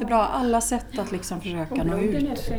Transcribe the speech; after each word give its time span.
jättebra. 0.00 0.26
Alla 0.26 0.60
sätt 0.60 0.98
att 0.98 1.12
liksom 1.12 1.40
försöka 1.40 1.84
nå 1.84 1.98
ut 1.98 2.50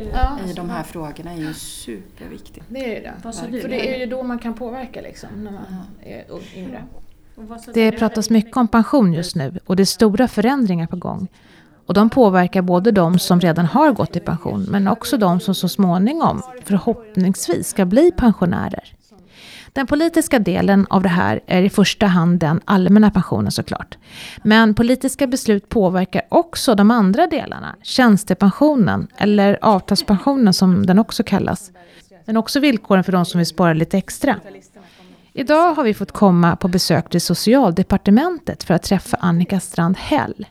i 0.46 0.52
de 0.56 0.70
här 0.70 0.82
frågorna 0.82 1.32
är 1.32 1.36
ju 1.36 1.54
superviktigt. 1.54 2.66
Det 2.68 2.96
är 2.96 3.02
det. 3.02 3.32
För 3.60 3.68
det 3.68 3.94
är 3.94 3.98
ju 3.98 4.06
då 4.06 4.22
man 4.22 4.38
kan 4.38 4.54
påverka 4.54 5.00
liksom, 5.00 5.28
när 5.36 5.50
man 5.50 5.62
är 6.02 6.24
yngre. 6.56 6.84
Det 7.74 7.92
pratas 7.92 8.30
mycket 8.30 8.56
om 8.56 8.68
pension 8.68 9.12
just 9.12 9.36
nu 9.36 9.58
och 9.66 9.76
det 9.76 9.82
är 9.82 9.84
stora 9.84 10.28
förändringar 10.28 10.86
på 10.86 10.96
gång. 10.96 11.28
Och 11.86 11.94
de 11.94 12.10
påverkar 12.10 12.62
både 12.62 12.90
de 12.90 13.18
som 13.18 13.40
redan 13.40 13.66
har 13.66 13.92
gått 13.92 14.16
i 14.16 14.20
pension 14.20 14.66
men 14.68 14.88
också 14.88 15.16
de 15.16 15.40
som 15.40 15.54
så 15.54 15.68
småningom 15.68 16.42
förhoppningsvis 16.64 17.68
ska 17.68 17.84
bli 17.84 18.12
pensionärer. 18.16 18.94
Den 19.74 19.86
politiska 19.86 20.38
delen 20.38 20.86
av 20.90 21.02
det 21.02 21.08
här 21.08 21.40
är 21.46 21.62
i 21.62 21.70
första 21.70 22.06
hand 22.06 22.38
den 22.38 22.60
allmänna 22.64 23.10
pensionen 23.10 23.52
såklart. 23.52 23.98
Men 24.42 24.74
politiska 24.74 25.26
beslut 25.26 25.68
påverkar 25.68 26.22
också 26.28 26.74
de 26.74 26.90
andra 26.90 27.26
delarna. 27.26 27.76
Tjänstepensionen, 27.82 29.08
eller 29.16 29.58
avtalspensionen 29.62 30.54
som 30.54 30.86
den 30.86 30.98
också 30.98 31.22
kallas. 31.22 31.70
Men 32.24 32.36
också 32.36 32.60
villkoren 32.60 33.04
för 33.04 33.12
de 33.12 33.24
som 33.24 33.38
vill 33.38 33.46
spara 33.46 33.72
lite 33.72 33.98
extra. 33.98 34.36
Idag 35.32 35.74
har 35.74 35.84
vi 35.84 35.94
fått 35.94 36.12
komma 36.12 36.56
på 36.56 36.68
besök 36.68 37.10
till 37.10 37.20
Socialdepartementet 37.20 38.62
för 38.62 38.74
att 38.74 38.82
träffa 38.82 39.16
Annika 39.20 39.60
Strand 39.60 39.96
Hell. 39.96 40.46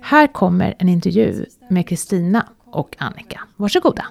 Här 0.00 0.26
kommer 0.26 0.74
en 0.78 0.88
intervju 0.88 1.46
med 1.68 1.88
Kristina 1.88 2.46
och 2.64 2.96
Annika. 2.98 3.40
Varsågoda. 3.56 4.04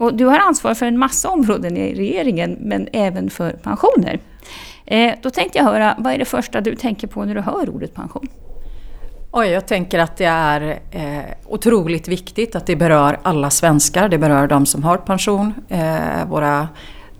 Och 0.00 0.14
du 0.14 0.26
har 0.26 0.38
ansvar 0.38 0.74
för 0.74 0.86
en 0.86 0.98
massa 0.98 1.28
områden 1.28 1.76
i 1.76 1.94
regeringen, 1.94 2.56
men 2.60 2.88
även 2.92 3.30
för 3.30 3.52
pensioner. 3.52 4.20
Eh, 4.86 5.14
då 5.22 5.30
tänkte 5.30 5.58
jag 5.58 5.64
höra, 5.64 5.94
vad 5.98 6.12
är 6.12 6.18
det 6.18 6.24
första 6.24 6.60
du 6.60 6.74
tänker 6.74 7.06
på 7.06 7.24
när 7.24 7.34
du 7.34 7.40
hör 7.40 7.70
ordet 7.70 7.94
pension? 7.94 8.28
Oj, 9.30 9.48
jag 9.48 9.66
tänker 9.66 9.98
att 9.98 10.16
det 10.16 10.24
är 10.24 10.80
eh, 10.90 11.24
otroligt 11.46 12.08
viktigt 12.08 12.56
att 12.56 12.66
det 12.66 12.76
berör 12.76 13.18
alla 13.22 13.50
svenskar. 13.50 14.08
Det 14.08 14.18
berör 14.18 14.46
de 14.46 14.66
som 14.66 14.82
har 14.82 14.96
pension, 14.96 15.54
eh, 15.68 16.28
våra 16.28 16.68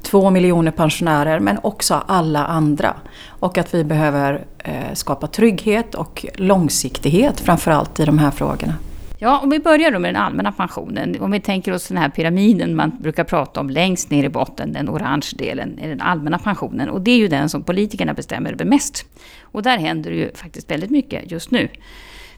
två 0.03 0.31
miljoner 0.31 0.70
pensionärer, 0.70 1.41
men 1.41 1.58
också 1.62 2.03
alla 2.06 2.45
andra. 2.45 2.97
Och 3.28 3.58
att 3.58 3.75
vi 3.75 3.84
behöver 3.84 4.45
eh, 4.58 4.95
skapa 4.95 5.27
trygghet 5.27 5.95
och 5.95 6.27
långsiktighet 6.34 7.41
framförallt 7.41 8.01
i 8.01 8.05
de 8.05 8.19
här 8.19 8.31
frågorna. 8.31 8.75
Ja, 9.23 9.39
om 9.39 9.51
vi 9.51 9.59
börjar 9.59 9.91
då 9.91 9.99
med 9.99 10.15
den 10.15 10.23
allmänna 10.23 10.53
pensionen. 10.53 11.17
Om 11.21 11.31
vi 11.31 11.41
tänker 11.41 11.73
oss 11.73 11.89
den 11.89 11.97
här 11.97 12.09
pyramiden 12.09 12.77
man 12.77 12.93
brukar 13.01 13.25
prata 13.25 13.61
om 13.61 13.71
längst 13.71 14.11
ner 14.11 14.25
i 14.25 14.29
botten, 14.29 14.73
den 14.73 14.89
orange 14.89 15.27
delen, 15.39 15.79
är 15.79 15.89
den 15.89 16.01
allmänna 16.01 16.39
pensionen. 16.39 16.89
Och 16.89 17.01
det 17.01 17.11
är 17.11 17.17
ju 17.17 17.29
den 17.29 17.48
som 17.48 17.63
politikerna 17.63 18.15
bestämmer 18.15 18.53
över 18.53 18.65
mest. 18.65 19.07
Och 19.43 19.63
där 19.63 19.79
händer 19.79 20.11
det 20.11 20.17
ju 20.17 20.35
faktiskt 20.35 20.71
väldigt 20.71 20.91
mycket 20.91 21.31
just 21.31 21.51
nu. 21.51 21.69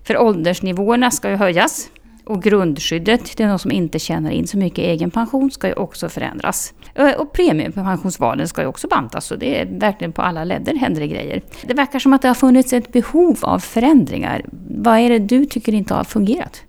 För 0.05 0.19
åldersnivåerna 0.19 1.11
ska 1.11 1.31
ju 1.31 1.37
höjas. 1.37 1.91
Och 2.25 2.43
grundskyddet 2.43 3.25
till 3.25 3.47
de 3.47 3.59
som 3.59 3.73
inte 3.73 3.99
tjänar 3.99 4.31
in 4.31 4.47
så 4.47 4.59
mycket 4.59 4.79
egen 4.79 5.11
pension 5.11 5.51
ska 5.51 5.67
ju 5.67 5.75
också 5.75 6.09
förändras. 6.09 6.75
Och 7.19 7.33
premiepensionsvalen 7.33 8.49
ska 8.49 8.61
ju 8.63 8.67
också 8.69 8.89
bantas, 8.89 9.27
så 9.27 9.37
det 9.37 9.61
är 9.61 9.67
verkligen 9.67 10.13
på 10.13 10.23
alla 10.23 10.45
ledder 10.45 10.75
händer 10.75 11.01
det 11.01 11.09
grejer. 11.09 11.43
Det 11.67 11.75
verkar 11.75 11.99
som 11.99 12.13
att 12.13 12.23
det 12.23 12.29
har 12.29 12.35
funnits 12.35 12.73
ett 12.73 12.93
behov 12.93 13.39
av 13.43 13.59
förändringar. 13.59 14.45
Vad 14.69 14.99
är 14.99 15.09
det 15.09 15.19
du 15.19 15.47
tycker 15.47 15.75
inte 15.75 15.95
har 15.95 16.05
fungerat? 16.05 16.63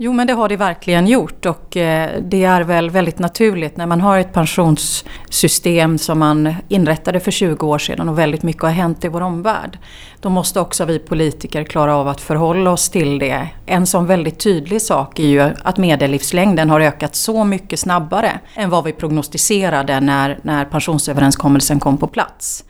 Jo 0.00 0.12
men 0.12 0.26
det 0.26 0.32
har 0.32 0.48
det 0.48 0.56
verkligen 0.56 1.06
gjort 1.06 1.46
och 1.46 1.76
eh, 1.76 2.10
det 2.22 2.44
är 2.44 2.60
väl 2.60 2.90
väldigt 2.90 3.18
naturligt 3.18 3.76
när 3.76 3.86
man 3.86 4.00
har 4.00 4.18
ett 4.18 4.32
pensionssystem 4.32 5.98
som 5.98 6.18
man 6.18 6.54
inrättade 6.68 7.20
för 7.20 7.30
20 7.30 7.66
år 7.66 7.78
sedan 7.78 8.08
och 8.08 8.18
väldigt 8.18 8.42
mycket 8.42 8.62
har 8.62 8.70
hänt 8.70 9.04
i 9.04 9.08
vår 9.08 9.20
omvärld. 9.20 9.78
Då 10.20 10.28
måste 10.28 10.60
också 10.60 10.84
vi 10.84 10.98
politiker 10.98 11.64
klara 11.64 11.96
av 11.96 12.08
att 12.08 12.20
förhålla 12.20 12.70
oss 12.70 12.88
till 12.88 13.18
det. 13.18 13.48
En 13.66 13.86
sån 13.86 14.06
väldigt 14.06 14.38
tydlig 14.38 14.82
sak 14.82 15.18
är 15.18 15.26
ju 15.26 15.40
att 15.40 15.76
medellivslängden 15.76 16.70
har 16.70 16.80
ökat 16.80 17.14
så 17.14 17.44
mycket 17.44 17.78
snabbare 17.78 18.40
än 18.54 18.70
vad 18.70 18.84
vi 18.84 18.92
prognostiserade 18.92 20.00
när, 20.00 20.38
när 20.42 20.64
pensionsöverenskommelsen 20.64 21.80
kom 21.80 21.98
på 21.98 22.06
plats. 22.06 22.64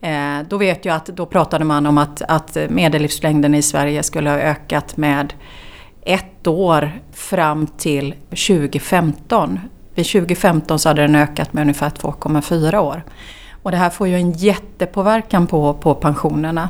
Eh, 0.00 0.48
då 0.48 0.56
vet 0.56 0.84
jag 0.84 0.96
att 0.96 1.06
då 1.06 1.26
pratade 1.26 1.64
man 1.64 1.86
om 1.86 1.98
att, 1.98 2.22
att 2.22 2.56
medellivslängden 2.68 3.54
i 3.54 3.62
Sverige 3.62 4.02
skulle 4.02 4.30
ha 4.30 4.36
ökat 4.36 4.96
med 4.96 5.32
ett 6.06 6.46
år 6.46 6.92
fram 7.12 7.66
till 7.66 8.14
2015. 8.30 9.60
Vid 9.94 10.06
2015 10.06 10.78
så 10.78 10.88
hade 10.88 11.02
den 11.02 11.14
ökat 11.14 11.52
med 11.52 11.62
ungefär 11.62 11.90
2,4 11.90 12.78
år. 12.78 13.02
Och 13.62 13.70
det 13.70 13.76
här 13.76 13.90
får 13.90 14.08
ju 14.08 14.14
en 14.14 14.32
jättepåverkan 14.32 15.46
på, 15.46 15.74
på 15.74 15.94
pensionerna. 15.94 16.68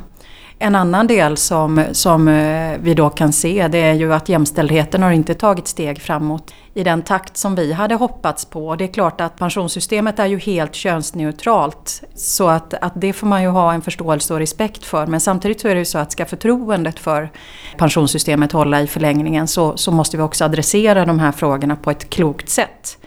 En 0.59 0.75
annan 0.75 1.07
del 1.07 1.37
som, 1.37 1.83
som 1.91 2.27
eh, 2.27 2.77
vi 2.79 2.93
då 2.93 3.09
kan 3.09 3.33
se 3.33 3.67
det 3.67 3.77
är 3.77 3.93
ju 3.93 4.13
att 4.13 4.29
jämställdheten 4.29 5.03
har 5.03 5.11
inte 5.11 5.33
tagit 5.33 5.67
steg 5.67 6.01
framåt 6.01 6.53
i 6.73 6.83
den 6.83 7.01
takt 7.01 7.37
som 7.37 7.55
vi 7.55 7.73
hade 7.73 7.95
hoppats 7.95 8.45
på. 8.45 8.75
Det 8.75 8.83
är 8.83 8.87
klart 8.87 9.21
att 9.21 9.37
pensionssystemet 9.37 10.19
är 10.19 10.25
ju 10.25 10.39
helt 10.39 10.75
könsneutralt 10.75 12.03
så 12.15 12.47
att, 12.47 12.73
att 12.73 12.93
det 12.95 13.13
får 13.13 13.27
man 13.27 13.43
ju 13.43 13.49
ha 13.49 13.73
en 13.73 13.81
förståelse 13.81 14.33
och 14.33 14.39
respekt 14.39 14.85
för. 14.85 15.07
Men 15.07 15.19
samtidigt 15.19 15.61
så 15.61 15.67
är 15.67 15.75
det 15.75 15.79
ju 15.79 15.85
så 15.85 15.97
att 15.97 16.11
ska 16.11 16.25
förtroendet 16.25 16.99
för 16.99 17.29
pensionssystemet 17.77 18.51
hålla 18.51 18.81
i 18.81 18.87
förlängningen 18.87 19.47
så, 19.47 19.77
så 19.77 19.91
måste 19.91 20.17
vi 20.17 20.23
också 20.23 20.45
adressera 20.45 21.05
de 21.05 21.19
här 21.19 21.31
frågorna 21.31 21.75
på 21.75 21.91
ett 21.91 22.09
klokt 22.09 22.49
sätt. 22.49 22.97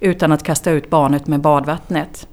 Utan 0.00 0.32
att 0.32 0.42
kasta 0.42 0.70
ut 0.70 0.90
barnet 0.90 1.26
med 1.26 1.40
badvattnet. 1.40 2.26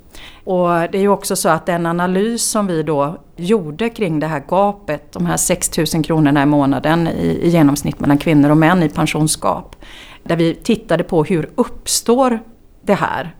Och 0.43 0.67
det 0.67 0.97
är 0.97 1.01
ju 1.01 1.09
också 1.09 1.35
så 1.35 1.49
att 1.49 1.65
den 1.65 1.85
analys 1.85 2.43
som 2.43 2.67
vi 2.67 2.83
då 2.83 3.17
gjorde 3.35 3.89
kring 3.89 4.19
det 4.19 4.27
här 4.27 4.43
gapet, 4.47 5.11
de 5.11 5.25
här 5.25 5.37
6 5.37 5.77
000 5.77 6.03
kronorna 6.03 6.43
i 6.43 6.45
månaden 6.45 7.07
i, 7.07 7.39
i 7.41 7.49
genomsnitt 7.49 7.99
mellan 7.99 8.17
kvinnor 8.17 8.49
och 8.49 8.57
män 8.57 8.83
i 8.83 8.89
pensionsgap. 8.89 9.75
Där 10.23 10.35
vi 10.35 10.53
tittade 10.53 11.03
på 11.03 11.23
hur 11.23 11.49
uppstår 11.55 12.39
det 12.81 12.93
här? 12.93 13.35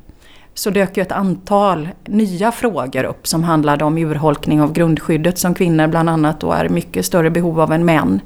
Så 0.54 0.70
dök 0.70 0.98
ju 0.98 1.02
ett 1.02 1.12
antal 1.12 1.90
nya 2.06 2.52
frågor 2.52 3.04
upp 3.04 3.28
som 3.28 3.44
handlade 3.44 3.84
om 3.86 3.98
urholkning 3.98 4.62
av 4.62 4.74
grundskyddet 4.74 5.38
som 5.38 5.54
kvinnor 5.54 5.88
bland 5.88 6.10
annat 6.10 6.40
då 6.40 6.52
är 6.52 6.70
mycket 6.70 7.06
större 7.06 7.30
behov 7.30 7.60
av 7.60 7.74
än 7.74 7.86
män. 7.86 8.22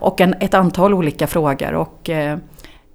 Och 0.00 0.20
en, 0.20 0.34
ett 0.40 0.54
antal 0.54 0.94
olika 0.94 1.26
frågor. 1.26 1.74
Och, 1.74 2.10
eh, 2.10 2.38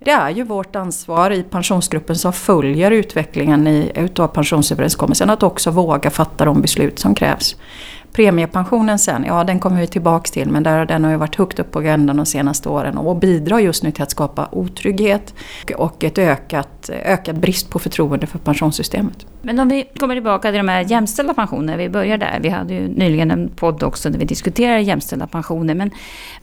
det 0.06 0.12
är 0.12 0.30
ju 0.30 0.44
vårt 0.44 0.76
ansvar 0.76 1.32
i 1.32 1.44
pensionsgruppen 1.44 2.16
som 2.16 2.34
följer 2.34 2.92
utvecklingen 2.92 3.68
i, 3.68 3.92
utav 3.96 4.28
pensionsöverenskommelsen 4.28 5.30
att 5.30 5.44
också 5.44 5.72
våga 5.72 6.10
fatta 6.10 6.46
de 6.46 6.62
beslut 6.62 7.00
som 7.00 7.16
krävs. 7.16 7.56
Premiepensionen 8.14 9.00
sen, 9.00 9.24
ja 9.28 9.44
den 9.44 9.60
kommer 9.60 9.82
vi 9.82 9.88
tillbaks 9.88 10.32
till 10.32 10.50
men 10.50 10.64
där, 10.64 10.86
den 10.86 11.04
har 11.04 11.12
ju 11.12 11.18
varit 11.18 11.36
högt 11.36 11.60
upp 11.60 11.72
på 11.72 11.80
agendan 11.80 12.18
de 12.18 12.26
senaste 12.26 12.70
åren 12.70 12.98
och 12.98 13.16
bidrar 13.16 13.60
just 13.60 13.84
nu 13.84 13.92
till 13.92 14.04
att 14.04 14.12
skapa 14.12 14.50
otrygghet 14.52 15.34
och 15.78 16.04
ett 16.04 16.18
ökat, 16.18 16.90
ökad 16.90 17.40
brist 17.40 17.70
på 17.70 17.80
förtroende 17.80 18.28
för 18.28 18.40
pensionssystemet. 18.40 19.26
Men 19.42 19.60
om 19.60 19.70
vi 19.70 19.90
kommer 20.00 20.16
tillbaka 20.16 20.52
till 20.52 20.58
de 20.58 20.68
här 20.70 20.82
jämställda 20.82 21.34
pensionerna, 21.34 21.78
vi 21.78 21.90
börjar 21.90 22.18
där. 22.18 22.40
Vi 22.42 22.50
hade 22.50 22.74
ju 22.74 22.88
nyligen 22.88 23.32
en 23.32 23.50
podd 23.50 23.84
också 23.84 24.10
där 24.10 24.20
vi 24.20 24.26
diskuterade 24.26 24.82
jämställda 24.82 25.28
pensioner. 25.28 25.76
Men, 25.76 25.92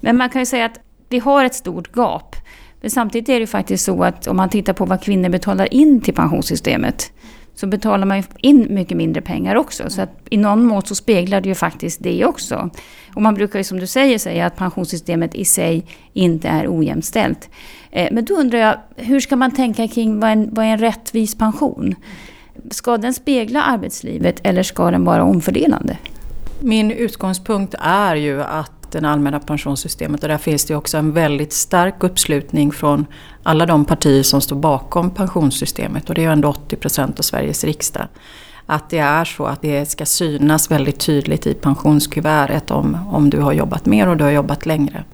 men 0.00 0.16
man 0.16 0.28
kan 0.31 0.42
ju 0.42 0.47
säga 0.47 0.65
att 0.66 0.81
vi 1.09 1.19
har 1.19 1.44
ett 1.44 1.54
stort 1.54 1.97
gap. 1.97 2.37
Men 2.81 2.91
samtidigt 2.91 3.29
är 3.29 3.41
det 3.41 3.47
faktiskt 3.47 3.85
så 3.85 4.05
att 4.05 4.27
om 4.27 4.37
man 4.37 4.49
tittar 4.49 4.73
på 4.73 4.85
vad 4.85 5.03
kvinnor 5.03 5.29
betalar 5.29 5.75
in 5.75 6.01
till 6.01 6.15
pensionssystemet 6.15 7.13
så 7.55 7.67
betalar 7.67 8.07
man 8.07 8.23
in 8.39 8.67
mycket 8.71 8.97
mindre 8.97 9.23
pengar 9.23 9.55
också. 9.55 9.91
Så 9.91 10.03
att 10.03 10.11
i 10.31 10.37
någon 10.37 10.65
mån 10.65 10.83
så 10.83 10.95
speglar 10.95 11.41
det 11.41 11.49
ju 11.49 11.55
faktiskt 11.55 12.03
det 12.03 12.25
också. 12.25 12.71
Och 13.15 13.23
man 13.23 13.35
brukar 13.35 13.59
ju 13.59 13.65
som 13.65 13.81
du 13.81 13.87
säger 13.87 14.19
säga 14.19 14.47
att 14.47 14.57
pensionssystemet 14.57 15.35
i 15.35 15.45
sig 15.45 15.87
inte 16.13 16.49
är 16.49 16.79
ojämställt. 16.79 17.51
Eh, 17.91 18.09
men 18.13 18.25
då 18.25 18.35
undrar 18.35 18.59
jag, 18.59 18.77
hur 18.97 19.21
ska 19.21 19.37
man 19.37 19.51
tänka 19.51 19.89
kring 19.89 20.21
vad, 20.21 20.31
en, 20.31 20.55
vad 20.55 20.65
är 20.65 20.71
en 20.71 20.79
rättvis 20.79 21.35
pension? 21.35 21.95
Ska 22.71 22.99
den 22.99 23.15
spegla 23.15 23.63
arbetslivet 23.63 24.41
eller 24.43 24.63
ska 24.63 24.91
den 24.91 25.05
vara 25.05 25.25
omfördelande? 25.25 25.97
Min 26.61 26.91
utgångspunkt 26.91 27.75
är 27.81 28.17
ju 28.17 28.43
att 28.43 28.80
det 28.93 29.09
allmänna 29.09 29.41
pensionssystemet 29.41 30.23
och 30.23 30.28
där 30.28 30.39
finns 30.39 30.65
det 30.65 30.75
också 30.75 30.98
en 30.98 31.13
väldigt 31.13 31.53
stark 31.53 32.04
uppslutning 32.04 32.72
från 32.72 33.07
alla 33.42 33.66
de 33.66 33.84
partier 33.84 34.22
som 34.22 34.41
står 34.41 34.57
bakom 34.57 35.10
pensionssystemet 35.10 36.09
och 36.09 36.15
det 36.15 36.21
är 36.21 36.27
ju 36.27 36.33
ändå 36.33 36.48
80 36.48 36.77
procent 36.77 37.19
av 37.19 37.22
Sveriges 37.22 37.65
riksdag. 37.65 38.07
Att 38.66 38.91
det 38.91 38.98
är 38.98 39.25
så 39.25 39.45
att 39.45 39.63
det 39.63 39.87
ska 39.87 40.07
synas 40.07 40.71
väldigt 40.71 41.01
tydligt 41.01 41.47
i 41.47 41.54
pensionskuvertet 41.54 42.71
om, 42.71 42.98
om 43.10 43.31
du 43.31 43.41
har 43.41 43.53
jobbat 43.53 43.87
mer 43.87 44.09
och 44.09 44.16
du 44.16 44.25
har 44.25 44.31
jobbat 44.31 44.66
längre. 44.66 45.04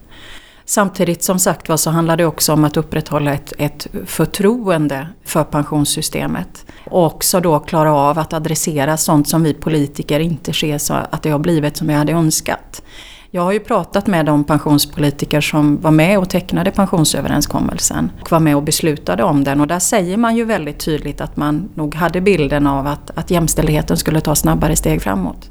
Samtidigt 0.69 1.23
som 1.23 1.39
sagt 1.39 1.69
var 1.69 1.77
så 1.77 1.91
handlar 1.91 2.17
det 2.17 2.27
också 2.27 2.53
om 2.53 2.65
att 2.65 2.77
upprätthålla 2.77 3.35
ett, 3.35 3.53
ett 3.59 3.87
förtroende 4.07 5.09
för 5.25 5.45
pensionssystemet. 5.45 6.67
Och 6.85 7.07
också 7.07 7.41
då 7.41 7.59
klara 7.59 7.95
av 7.95 8.19
att 8.19 8.33
adressera 8.33 8.97
sånt 8.97 9.29
som 9.29 9.43
vi 9.43 9.55
politiker 9.55 10.21
inte 10.21 10.53
ser 10.53 10.79
så 10.79 10.95
att 10.95 11.23
det 11.23 11.31
har 11.31 11.39
blivit 11.39 11.77
som 11.77 11.87
vi 11.87 11.95
hade 11.95 12.13
önskat. 12.13 12.83
Jag 13.37 13.43
har 13.43 13.53
ju 13.53 13.61
pratat 13.61 14.07
med 14.07 14.27
de 14.27 14.45
pensionspolitiker 14.45 15.41
som 15.41 15.81
var 15.81 15.91
med 15.91 16.19
och 16.19 16.31
tecknade 16.31 16.71
pensionsöverenskommelsen 16.71 18.11
och 18.21 18.31
var 18.33 18.41
med 18.41 18.57
och 18.57 18.63
beslutade 18.63 19.23
om 19.23 19.45
den 19.45 19.61
och 19.61 19.67
där 19.67 19.79
säger 19.79 20.17
man 20.17 20.37
ju 20.37 20.45
väldigt 20.45 20.79
tydligt 20.79 21.21
att 21.21 21.37
man 21.37 21.69
nog 21.75 21.95
hade 21.95 22.21
bilden 22.21 22.67
av 22.67 22.87
att, 22.87 23.11
att 23.19 23.31
jämställdheten 23.31 23.97
skulle 23.97 24.21
ta 24.21 24.35
snabbare 24.35 24.77
steg 24.77 25.03
framåt. 25.03 25.51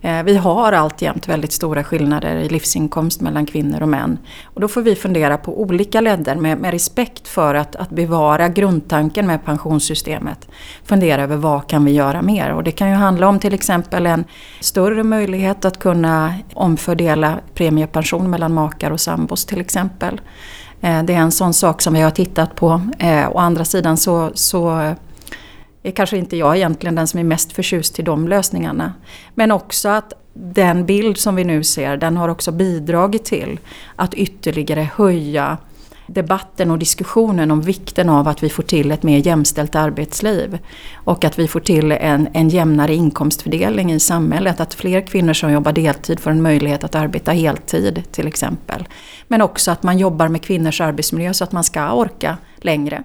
Eh, 0.00 0.22
vi 0.22 0.36
har 0.36 0.72
alltjämt 0.72 1.28
väldigt 1.28 1.52
stora 1.52 1.84
skillnader 1.84 2.36
i 2.36 2.48
livsinkomst 2.48 3.20
mellan 3.20 3.46
kvinnor 3.46 3.82
och 3.82 3.88
män. 3.88 4.18
Och 4.44 4.60
då 4.60 4.68
får 4.68 4.82
vi 4.82 4.94
fundera 4.94 5.38
på 5.38 5.60
olika 5.60 6.00
ledder 6.00 6.36
med, 6.36 6.58
med 6.58 6.70
respekt 6.70 7.28
för 7.28 7.54
att, 7.54 7.76
att 7.76 7.90
bevara 7.90 8.48
grundtanken 8.48 9.26
med 9.26 9.44
pensionssystemet. 9.44 10.48
Fundera 10.84 11.22
över 11.22 11.36
vad 11.36 11.66
kan 11.66 11.84
vi 11.84 11.92
göra 11.92 12.22
mer? 12.22 12.52
Och 12.52 12.64
det 12.64 12.72
kan 12.72 12.88
ju 12.88 12.94
handla 12.94 13.28
om 13.28 13.38
till 13.38 13.54
exempel 13.54 14.06
en 14.06 14.24
större 14.60 15.04
möjlighet 15.04 15.64
att 15.64 15.78
kunna 15.78 16.34
omfördela 16.54 17.38
premiepension 17.54 18.30
mellan 18.30 18.54
makar 18.54 18.90
och 18.90 19.00
sambos 19.00 19.44
till 19.44 19.60
exempel. 19.60 20.20
Eh, 20.80 21.02
det 21.02 21.14
är 21.14 21.18
en 21.18 21.32
sån 21.32 21.54
sak 21.54 21.82
som 21.82 21.94
vi 21.94 22.00
har 22.00 22.10
tittat 22.10 22.54
på. 22.54 22.80
Eh, 22.98 23.28
å 23.30 23.38
andra 23.38 23.64
sidan 23.64 23.96
så, 23.96 24.30
så 24.34 24.94
är 25.82 25.90
kanske 25.90 26.16
inte 26.16 26.36
jag 26.36 26.56
egentligen 26.56 26.94
den 26.94 27.06
som 27.06 27.20
är 27.20 27.24
mest 27.24 27.52
förtjust 27.52 27.98
i 27.98 28.02
de 28.02 28.28
lösningarna. 28.28 28.92
Men 29.34 29.52
också 29.52 29.88
att 29.88 30.12
den 30.34 30.86
bild 30.86 31.18
som 31.18 31.36
vi 31.36 31.44
nu 31.44 31.64
ser 31.64 31.96
den 31.96 32.16
har 32.16 32.28
också 32.28 32.52
bidragit 32.52 33.24
till 33.24 33.58
att 33.96 34.14
ytterligare 34.14 34.88
höja 34.94 35.58
debatten 36.08 36.70
och 36.70 36.78
diskussionen 36.78 37.50
om 37.50 37.60
vikten 37.60 38.08
av 38.08 38.28
att 38.28 38.42
vi 38.42 38.48
får 38.48 38.62
till 38.62 38.90
ett 38.90 39.02
mer 39.02 39.26
jämställt 39.26 39.74
arbetsliv. 39.74 40.58
Och 40.94 41.24
att 41.24 41.38
vi 41.38 41.48
får 41.48 41.60
till 41.60 41.92
en, 41.92 42.28
en 42.32 42.48
jämnare 42.48 42.94
inkomstfördelning 42.94 43.92
i 43.92 44.00
samhället. 44.00 44.60
Att 44.60 44.74
fler 44.74 45.00
kvinnor 45.00 45.32
som 45.32 45.52
jobbar 45.52 45.72
deltid 45.72 46.20
får 46.20 46.30
en 46.30 46.42
möjlighet 46.42 46.84
att 46.84 46.94
arbeta 46.94 47.32
heltid 47.32 48.02
till 48.12 48.26
exempel. 48.26 48.84
Men 49.28 49.42
också 49.42 49.70
att 49.70 49.82
man 49.82 49.98
jobbar 49.98 50.28
med 50.28 50.42
kvinnors 50.42 50.80
arbetsmiljö 50.80 51.34
så 51.34 51.44
att 51.44 51.52
man 51.52 51.64
ska 51.64 51.92
orka 51.92 52.36
längre. 52.56 53.02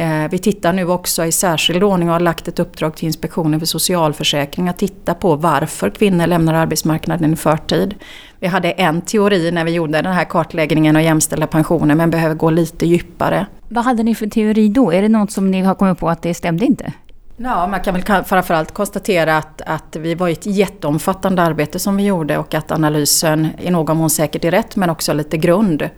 Eh, 0.00 0.28
vi 0.30 0.38
tittar 0.38 0.72
nu 0.72 0.86
också 0.86 1.24
i 1.24 1.32
särskild 1.32 1.82
ordning 1.82 2.08
och 2.08 2.14
har 2.14 2.20
lagt 2.20 2.48
ett 2.48 2.58
uppdrag 2.58 2.96
till 2.96 3.06
Inspektionen 3.06 3.60
för 3.60 3.66
socialförsäkring 3.66 4.68
att 4.68 4.78
titta 4.78 5.14
på 5.14 5.36
varför 5.36 5.90
kvinnor 5.90 6.26
lämnar 6.26 6.54
arbetsmarknaden 6.54 7.32
i 7.32 7.36
förtid. 7.36 7.94
Vi 8.38 8.46
hade 8.46 8.70
en 8.70 9.00
teori 9.00 9.50
när 9.50 9.64
vi 9.64 9.70
gjorde 9.70 10.02
den 10.02 10.12
här 10.12 10.24
kartläggningen 10.24 10.96
av 10.96 11.02
jämställda 11.02 11.46
pensioner 11.46 11.94
men 11.94 12.10
behöver 12.10 12.34
gå 12.34 12.50
lite 12.50 12.86
djupare. 12.86 13.46
Vad 13.68 13.84
hade 13.84 14.02
ni 14.02 14.14
för 14.14 14.26
teori 14.26 14.68
då? 14.68 14.92
Är 14.92 15.02
det 15.02 15.08
något 15.08 15.30
som 15.30 15.50
ni 15.50 15.60
har 15.60 15.74
kommit 15.74 15.98
på 15.98 16.08
att 16.08 16.22
det 16.22 16.34
stämde 16.34 16.64
inte? 16.64 16.92
Ja, 17.42 17.66
man 17.66 17.80
kan 17.80 17.94
väl 17.94 18.24
framförallt 18.24 18.74
konstatera 18.74 19.36
att, 19.36 19.62
att 19.66 19.96
vi 19.96 20.14
var 20.14 20.28
ett 20.28 20.46
jätteomfattande 20.46 21.42
arbete 21.42 21.78
som 21.78 21.96
vi 21.96 22.04
gjorde 22.04 22.38
och 22.38 22.54
att 22.54 22.72
analysen 22.72 23.48
i 23.58 23.70
någon 23.70 23.96
mån 23.96 24.10
säkert 24.10 24.44
är 24.44 24.50
rätt 24.50 24.76
men 24.76 24.90
också 24.90 25.12
lite 25.12 25.36
grund. 25.36 25.88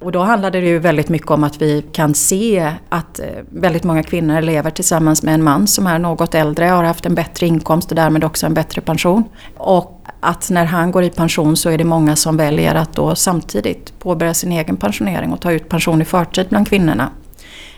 Och 0.00 0.12
då 0.12 0.20
handlade 0.20 0.60
det 0.60 0.66
ju 0.66 0.78
väldigt 0.78 1.08
mycket 1.08 1.30
om 1.30 1.44
att 1.44 1.62
vi 1.62 1.84
kan 1.92 2.14
se 2.14 2.72
att 2.88 3.18
eh, 3.18 3.26
väldigt 3.50 3.84
många 3.84 4.02
kvinnor 4.02 4.40
lever 4.40 4.70
tillsammans 4.70 5.22
med 5.22 5.34
en 5.34 5.42
man 5.42 5.66
som 5.66 5.86
är 5.86 5.98
något 5.98 6.34
äldre, 6.34 6.64
har 6.64 6.84
haft 6.84 7.06
en 7.06 7.14
bättre 7.14 7.46
inkomst 7.46 7.90
och 7.90 7.96
därmed 7.96 8.24
också 8.24 8.46
en 8.46 8.54
bättre 8.54 8.80
pension. 8.80 9.24
Och 9.56 10.06
att 10.20 10.50
när 10.50 10.64
han 10.64 10.90
går 10.90 11.02
i 11.02 11.10
pension 11.10 11.56
så 11.56 11.70
är 11.70 11.78
det 11.78 11.84
många 11.84 12.16
som 12.16 12.36
väljer 12.36 12.74
att 12.74 12.92
då 12.92 13.14
samtidigt 13.14 13.98
påbörja 13.98 14.34
sin 14.34 14.52
egen 14.52 14.76
pensionering 14.76 15.32
och 15.32 15.40
ta 15.40 15.52
ut 15.52 15.68
pension 15.68 16.02
i 16.02 16.04
förtid 16.04 16.46
bland 16.48 16.68
kvinnorna. 16.68 17.10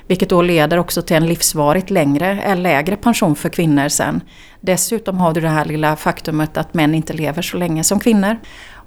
Vilket 0.09 0.29
då 0.29 0.43
leder 0.43 0.79
också 0.79 1.03
till 1.03 1.17
en 1.17 1.27
livsvarigt 1.27 1.91
längre, 1.91 2.43
eller 2.43 2.63
lägre 2.63 2.97
pension 2.97 3.37
för 3.37 3.49
kvinnor 3.49 3.89
sen. 3.89 4.21
Dessutom 4.61 5.19
har 5.19 5.35
du 5.35 5.41
det 5.41 5.49
här 5.49 5.65
lilla 5.65 5.97
faktumet 5.97 6.57
att 6.57 6.75
män 6.75 6.95
inte 6.95 7.13
lever 7.13 7.43
så 7.43 7.57
länge 7.57 7.85
som 7.85 8.01
kvinnor. 8.01 8.37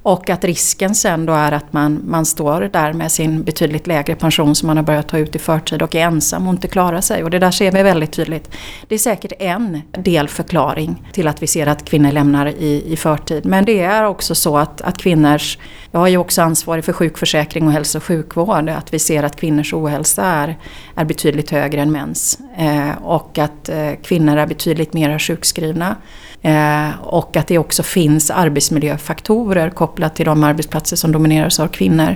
Och 0.04 0.30
att 0.30 0.44
risken 0.44 0.96
sen 0.96 1.26
då 1.26 1.34
är 1.34 1.52
att 1.52 1.74
man, 1.74 2.02
man 2.06 2.26
står 2.26 2.62
där 2.62 2.94
med 2.94 3.12
sin 3.12 3.44
betydligt 3.44 3.88
lägre 3.88 4.16
pension 4.16 4.56
som 4.56 4.68
man 4.68 4.78
har 4.78 4.84
börjat 4.84 5.08
ta 5.08 5.18
ut 5.18 5.36
i 5.36 5.40
förtid 5.40 5.82
och 5.82 5.96
är 5.96 6.00
ensam 6.00 6.48
och 6.48 6.54
inte 6.54 6.68
klarar 6.68 7.02
sig. 7.02 7.24
Och 7.24 7.30
det 7.30 7.40
där 7.40 7.52
ser 7.52 7.72
vi 7.72 7.84
väldigt 7.84 8.12
tydligt. 8.12 8.52
Det 8.88 8.96
är 8.96 9.00
säkert 9.00 9.32
en 9.40 9.82
delförklaring 9.92 11.04
till 11.14 11.28
att 11.28 11.44
vi 11.44 11.48
ser 11.48 11.68
att 11.68 11.86
kvinnor 11.86 12.12
lämnar 12.12 12.46
i, 12.46 12.94
i 12.94 12.98
förtid. 12.98 13.46
Men 13.46 13.66
det 13.66 13.80
är 13.80 14.06
också 14.06 14.36
så 14.36 14.58
att, 14.58 14.82
att 14.82 14.98
kvinnors, 14.98 15.58
jag 15.92 16.04
är 16.04 16.08
ju 16.08 16.18
också 16.18 16.42
ansvarig 16.42 16.86
för 16.86 16.94
sjukförsäkring 16.94 17.68
och 17.68 17.74
hälso 17.74 17.98
och 17.98 18.04
sjukvård, 18.04 18.70
att 18.70 18.94
vi 18.94 19.00
ser 19.00 19.24
att 19.24 19.36
kvinnors 19.36 19.74
ohälsa 19.74 20.24
är, 20.24 20.58
är 20.96 21.06
betydligt 21.06 21.52
högre 21.52 21.82
än 21.82 21.92
mäns. 21.92 22.40
Eh, 22.58 23.04
och 23.04 23.38
att 23.38 23.70
eh, 23.70 23.92
kvinnor 24.04 24.38
är 24.38 24.48
betydligt 24.48 24.94
mer 24.94 25.20
sjukskrivna. 25.20 25.96
Eh, 26.42 27.02
och 27.02 27.38
att 27.38 27.48
det 27.48 27.58
också 27.58 27.84
finns 27.84 28.32
arbetsmiljöfaktorer 28.32 29.70
kopplat 29.70 30.16
till 30.16 30.26
de 30.26 30.44
arbetsplatser 30.44 30.96
som 30.96 31.12
domineras 31.12 31.60
av 31.60 31.68
kvinnor 31.68 32.16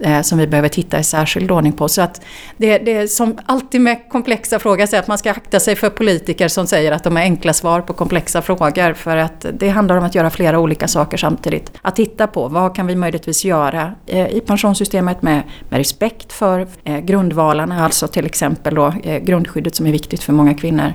eh, 0.00 0.22
som 0.22 0.38
vi 0.38 0.46
behöver 0.46 0.68
titta 0.68 0.98
i 0.98 1.04
särskild 1.04 1.50
ordning 1.50 1.72
på. 1.72 1.88
Så 1.88 2.02
att 2.02 2.22
det, 2.56 2.78
det 2.78 2.92
är 2.92 3.06
som 3.06 3.38
alltid 3.46 3.80
med 3.80 4.08
komplexa 4.08 4.58
frågor, 4.58 4.86
så 4.86 4.96
att 4.96 5.08
man 5.08 5.18
ska 5.18 5.30
akta 5.30 5.60
sig 5.60 5.76
för 5.76 5.90
politiker 5.90 6.48
som 6.48 6.66
säger 6.66 6.92
att 6.92 7.04
de 7.04 7.16
har 7.16 7.22
enkla 7.22 7.52
svar 7.52 7.80
på 7.80 7.92
komplexa 7.92 8.42
frågor. 8.42 8.92
För 8.92 9.16
att 9.16 9.46
det 9.52 9.68
handlar 9.68 9.96
om 9.96 10.04
att 10.04 10.14
göra 10.14 10.30
flera 10.30 10.58
olika 10.58 10.88
saker 10.88 11.16
samtidigt. 11.16 11.72
Att 11.82 11.96
titta 11.96 12.26
på 12.26 12.48
vad 12.48 12.76
kan 12.76 12.86
vi 12.86 12.96
möjligtvis 12.96 13.44
göra 13.44 13.94
eh, 14.06 14.26
i 14.26 14.40
pensionssystemet 14.40 15.22
med, 15.22 15.42
med 15.68 15.78
respekt 15.78 16.32
för 16.32 16.66
grundvalarna, 17.00 17.84
alltså 17.84 18.08
till 18.08 18.26
exempel 18.26 18.74
då, 18.74 18.94
grundskyddet 19.22 19.74
som 19.74 19.86
är 19.86 19.92
viktigt 19.92 20.22
för 20.22 20.32
många 20.32 20.54
kvinnor. 20.54 20.92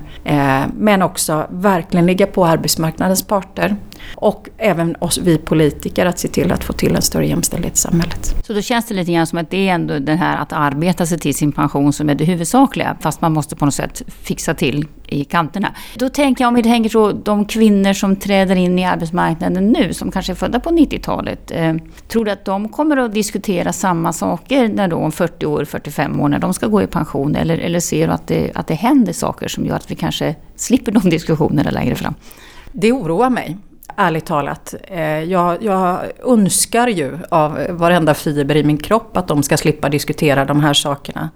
Men 0.74 1.02
också 1.02 1.48
verkligen 1.50 2.06
ligga 2.06 2.28
på 2.28 2.46
arbetsmarknadens 2.68 3.24
parter 3.24 3.75
och 4.16 4.50
även 4.58 4.96
oss, 4.96 5.18
vi 5.18 5.38
politiker 5.38 6.06
att 6.06 6.19
se 6.19 6.28
till 6.28 6.52
att 6.52 6.64
få 6.64 6.74
till 6.74 6.96
en 6.96 7.02
större 7.02 7.28
jämställdhet 7.28 7.74
i 7.74 7.78
samhället. 7.78 8.36
Så 8.44 8.54
då 8.54 8.62
känns 8.62 8.86
det 8.88 8.94
lite 8.94 9.12
grann 9.12 9.28
som 9.28 9.38
att 9.38 9.50
det 9.50 9.69
är 9.69 9.74
ändå 9.74 10.00
det 10.00 10.16
här 10.16 10.38
att 10.38 10.54
arbeta 10.54 11.06
sig 11.06 11.19
till 11.19 11.34
sin 11.34 11.52
pension 11.52 11.94
som 11.94 12.10
är 12.10 12.16
det 12.16 12.25
huvudsakliga, 12.25 12.98
fast 13.02 13.22
man 13.22 13.34
måste 13.34 13.56
på 13.56 13.66
något 13.66 13.74
sätt 13.74 14.02
fixa 14.08 14.54
till 14.54 14.86
i 15.08 15.24
kanterna. 15.24 15.75
Då 15.96 16.10
tänker 16.10 16.44
jag 16.44 16.48
om 16.48 16.56
vi 16.56 16.64
tänker 16.64 16.90
så 16.90 17.12
de 17.12 17.46
kvinnor 17.46 17.94
som 17.94 18.16
träder 18.16 18.56
in 18.56 18.80
i 18.80 18.86
arbetsmarknaden 18.86 19.68
nu, 19.68 19.94
som 19.94 20.12
kanske 20.12 20.34
är 20.34 20.36
födda 20.36 20.60
på 20.60 20.69
90-talet. 20.69 21.52
Eh, 21.52 21.75
tror 22.08 22.25
du 22.25 22.31
att 22.31 22.46
de 22.46 22.69
kommer 22.69 22.98
att 22.98 23.14
diskutera 23.14 23.74
samma 23.74 24.14
saker 24.14 24.68
när 24.68 24.88
då 24.88 24.98
om 24.98 25.12
40 25.12 25.46
år, 25.46 25.66
45 25.66 26.22
år, 26.22 26.30
när 26.30 26.40
de 26.40 26.54
ska 26.54 26.68
gå 26.68 26.81
i 26.81 26.88
pension? 26.88 27.36
Eller, 27.36 27.58
eller 27.58 27.80
ser 27.80 28.08
du 28.08 28.14
att 28.14 28.28
det, 28.28 28.52
att 28.56 28.68
det 28.68 28.74
händer 28.74 29.14
saker 29.14 29.48
som 29.48 29.66
gör 29.66 29.75
att 29.75 29.92
vi 29.92 29.96
kanske 29.96 30.36
slipper 30.56 30.92
de 30.92 31.10
diskussionerna 31.10 31.72
längre 31.72 31.96
fram? 31.96 32.14
Det 32.80 32.92
oroar 32.92 33.30
mig 33.30 33.58
ärligt 33.96 34.26
talat. 34.26 34.76
Eh, 34.84 35.24
jag, 35.24 35.64
jag 35.64 36.00
önskar 36.26 36.88
ju 36.88 37.18
av 37.30 37.68
varenda 37.70 38.14
fiber 38.14 38.56
i 38.56 38.64
min 38.64 38.78
kropp 38.78 39.18
att 39.18 39.28
de 39.28 39.44
ska 39.44 39.58
slippa 39.58 39.90
diskutera 39.90 40.46
de 40.46 40.60
här 40.60 40.74
sakerna. 40.74 41.30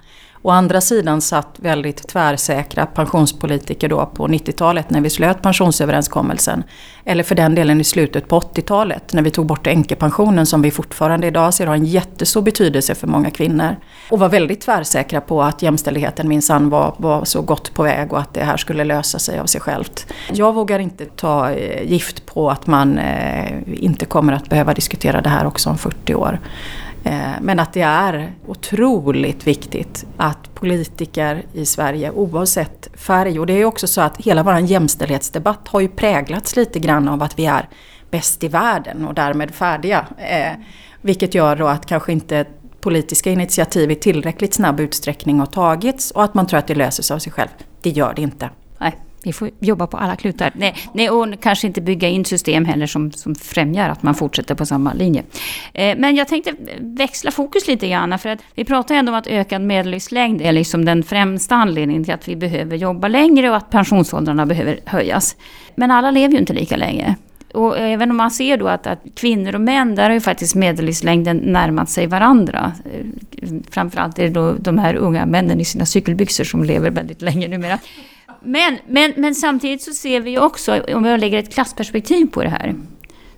Å 0.43 0.49
andra 0.49 0.81
sidan 0.81 1.21
satt 1.21 1.55
väldigt 1.55 2.07
tvärsäkra 2.07 2.85
pensionspolitiker 2.85 3.89
då 3.89 4.05
på 4.05 4.27
90-talet 4.27 4.89
när 4.89 5.01
vi 5.01 5.09
slöt 5.09 5.41
pensionsöverenskommelsen. 5.41 6.63
Eller 7.05 7.23
för 7.23 7.35
den 7.35 7.55
delen 7.55 7.81
i 7.81 7.83
slutet 7.83 8.27
på 8.27 8.39
80-talet 8.39 9.13
när 9.13 9.21
vi 9.21 9.31
tog 9.31 9.45
bort 9.45 9.67
änkepensionen 9.67 10.45
som 10.45 10.61
vi 10.61 10.71
fortfarande 10.71 11.27
idag 11.27 11.53
ser 11.53 11.67
har 11.67 11.75
en 11.75 11.85
jättestor 11.85 12.41
betydelse 12.41 12.95
för 12.95 13.07
många 13.07 13.31
kvinnor. 13.31 13.75
Och 14.09 14.19
var 14.19 14.29
väldigt 14.29 14.61
tvärsäkra 14.61 15.21
på 15.21 15.43
att 15.43 15.61
jämställdheten 15.61 16.27
minsann 16.27 16.69
var, 16.69 16.95
var 16.97 17.25
så 17.25 17.41
gott 17.41 17.73
på 17.73 17.83
väg 17.83 18.13
och 18.13 18.19
att 18.19 18.33
det 18.33 18.43
här 18.43 18.57
skulle 18.57 18.83
lösa 18.83 19.19
sig 19.19 19.39
av 19.39 19.45
sig 19.45 19.61
självt. 19.61 20.13
Jag 20.33 20.53
vågar 20.53 20.79
inte 20.79 21.05
ta 21.05 21.51
eh, 21.51 21.91
gift 21.91 22.25
på 22.25 22.49
att 22.49 22.67
man 22.67 22.97
eh, 22.97 23.53
inte 23.65 24.05
kommer 24.05 24.33
att 24.33 24.49
behöva 24.49 24.73
diskutera 24.73 25.21
det 25.21 25.29
här 25.29 25.45
också 25.47 25.69
om 25.69 25.77
40 25.77 26.15
år. 26.15 26.39
Eh, 27.03 27.31
men 27.41 27.59
att 27.59 27.73
det 27.73 27.81
är 27.81 28.31
otroligt 28.47 29.47
viktigt 29.47 30.05
att 30.17 30.55
politiker 30.55 31.43
i 31.53 31.65
Sverige 31.65 32.11
oavsett 32.11 32.89
färg 32.93 33.39
och 33.39 33.45
det 33.45 33.53
är 33.53 33.65
också 33.65 33.87
så 33.87 34.01
att 34.01 34.17
hela 34.17 34.43
vår 34.43 34.59
jämställdhetsdebatt 34.59 35.67
har 35.67 35.79
ju 35.79 35.87
präglats 35.87 36.55
lite 36.55 36.79
grann 36.79 37.07
av 37.07 37.23
att 37.23 37.39
vi 37.39 37.45
är 37.45 37.69
bäst 38.11 38.43
i 38.43 38.47
världen 38.47 39.07
och 39.07 39.13
därmed 39.13 39.51
färdiga. 39.51 40.05
Eh, 40.17 40.53
vilket 41.01 41.35
gör 41.35 41.55
då 41.55 41.67
att 41.67 41.85
kanske 41.85 42.11
inte 42.11 42.45
politiska 42.81 43.31
initiativ 43.31 43.91
i 43.91 43.95
tillräckligt 43.95 44.53
snabb 44.53 44.79
utsträckning 44.79 45.39
har 45.39 45.45
tagits 45.45 46.11
och 46.11 46.23
att 46.23 46.33
man 46.33 46.47
tror 46.47 46.59
att 46.59 46.67
det 46.67 46.75
löser 46.75 47.03
sig 47.03 47.13
av 47.13 47.19
sig 47.19 47.31
själv. 47.31 47.49
Det 47.81 47.89
gör 47.89 48.13
det 48.13 48.21
inte. 48.21 48.49
Vi 49.23 49.33
får 49.33 49.49
jobba 49.59 49.87
på 49.87 49.97
alla 49.97 50.15
klutar. 50.15 50.51
Nej, 50.55 50.75
nej, 50.93 51.09
och 51.09 51.41
kanske 51.41 51.67
inte 51.67 51.81
bygga 51.81 52.07
in 52.07 52.25
system 52.25 52.65
heller 52.65 52.87
som, 52.87 53.11
som 53.11 53.35
främjar 53.35 53.89
att 53.89 54.03
man 54.03 54.15
fortsätter 54.15 54.55
på 54.55 54.65
samma 54.65 54.93
linje. 54.93 55.23
Eh, 55.73 55.97
men 55.97 56.15
jag 56.15 56.27
tänkte 56.27 56.53
växla 56.79 57.31
fokus 57.31 57.67
lite 57.67 57.87
grann. 57.87 58.19
För 58.19 58.29
att 58.29 58.39
vi 58.55 58.65
pratar 58.65 58.95
ändå 58.95 59.11
om 59.11 59.17
att 59.17 59.27
ökad 59.27 59.61
medellivslängd 59.61 60.41
är 60.41 60.51
liksom 60.51 60.85
den 60.85 61.03
främsta 61.03 61.55
anledningen 61.55 62.03
till 62.03 62.13
att 62.13 62.27
vi 62.27 62.35
behöver 62.35 62.77
jobba 62.77 63.07
längre 63.07 63.49
och 63.49 63.55
att 63.55 63.69
pensionsåldrarna 63.69 64.45
behöver 64.45 64.79
höjas. 64.85 65.35
Men 65.75 65.91
alla 65.91 66.11
lever 66.11 66.33
ju 66.33 66.39
inte 66.39 66.53
lika 66.53 66.75
länge. 66.77 67.15
Och 67.53 67.79
även 67.79 68.11
om 68.11 68.17
man 68.17 68.31
ser 68.31 68.57
då 68.57 68.67
att, 68.67 68.87
att 68.87 68.99
kvinnor 69.15 69.55
och 69.55 69.61
män, 69.61 69.95
där 69.95 70.03
har 70.03 70.13
ju 70.13 70.21
faktiskt 70.21 70.55
medellivslängden 70.55 71.37
närmat 71.37 71.89
sig 71.89 72.07
varandra. 72.07 72.71
Eh, 72.85 73.49
framförallt 73.69 74.19
är 74.19 74.23
det 74.23 74.29
då 74.29 74.53
de 74.53 74.77
här 74.77 74.95
unga 74.95 75.25
männen 75.25 75.59
i 75.59 75.65
sina 75.65 75.85
cykelbyxor 75.85 76.43
som 76.43 76.63
lever 76.63 76.89
väldigt 76.89 77.21
länge 77.21 77.47
numera. 77.47 77.79
Men, 78.43 78.77
men, 78.87 79.13
men 79.17 79.35
samtidigt 79.35 79.81
så 79.81 79.91
ser 79.91 80.19
vi 80.21 80.39
också, 80.39 80.81
om 80.93 81.03
vi 81.03 81.17
lägger 81.17 81.39
ett 81.39 81.53
klassperspektiv 81.53 82.25
på 82.25 82.43
det 82.43 82.49
här, 82.49 82.75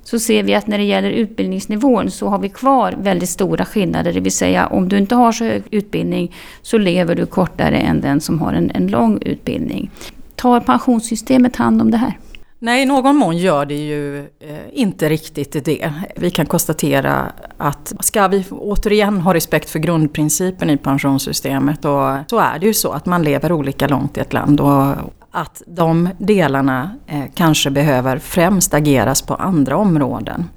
så 0.03 0.19
ser 0.19 0.43
vi 0.43 0.55
att 0.55 0.67
när 0.67 0.77
det 0.77 0.83
gäller 0.83 1.11
utbildningsnivån 1.11 2.11
så 2.11 2.27
har 2.27 2.39
vi 2.39 2.49
kvar 2.49 2.95
väldigt 2.97 3.29
stora 3.29 3.65
skillnader. 3.65 4.13
Det 4.13 4.19
vill 4.19 4.31
säga 4.31 4.67
om 4.67 4.89
du 4.89 4.97
inte 4.97 5.15
har 5.15 5.31
så 5.31 5.43
hög 5.43 5.63
utbildning 5.71 6.35
så 6.61 6.77
lever 6.77 7.15
du 7.15 7.25
kortare 7.25 7.77
än 7.77 8.01
den 8.01 8.21
som 8.21 8.39
har 8.39 8.53
en, 8.53 8.71
en 8.71 8.87
lång 8.87 9.21
utbildning. 9.21 9.91
Tar 10.35 10.59
pensionssystemet 10.59 11.55
hand 11.55 11.81
om 11.81 11.91
det 11.91 11.97
här? 11.97 12.17
Nej, 12.63 12.83
i 12.83 12.85
någon 12.85 13.15
mån 13.15 13.37
gör 13.37 13.65
det 13.65 13.75
ju 13.75 14.19
eh, 14.19 14.57
inte 14.71 15.09
riktigt 15.09 15.65
det. 15.65 15.93
Vi 16.15 16.29
kan 16.31 16.45
konstatera 16.45 17.31
att 17.57 17.93
ska 17.99 18.27
vi 18.27 18.45
återigen 18.51 19.21
ha 19.21 19.33
respekt 19.33 19.69
för 19.69 19.79
grundprincipen 19.79 20.69
i 20.69 20.77
pensionssystemet 20.77 21.85
och 21.85 22.15
så 22.29 22.39
är 22.39 22.59
det 22.59 22.65
ju 22.65 22.73
så 22.73 22.91
att 22.91 23.05
man 23.05 23.23
lever 23.23 23.51
olika 23.51 23.87
långt 23.87 24.17
i 24.17 24.19
ett 24.19 24.33
land 24.33 24.59
och 24.59 24.95
att 25.31 25.61
de 25.67 26.09
delarna 26.17 26.89
eh, 27.07 27.23
kanske 27.35 27.69
behöver 27.69 28.17
främst 28.17 28.73
ageras 28.73 29.21
på 29.21 29.35
andra 29.35 29.77
områden. 29.77 30.49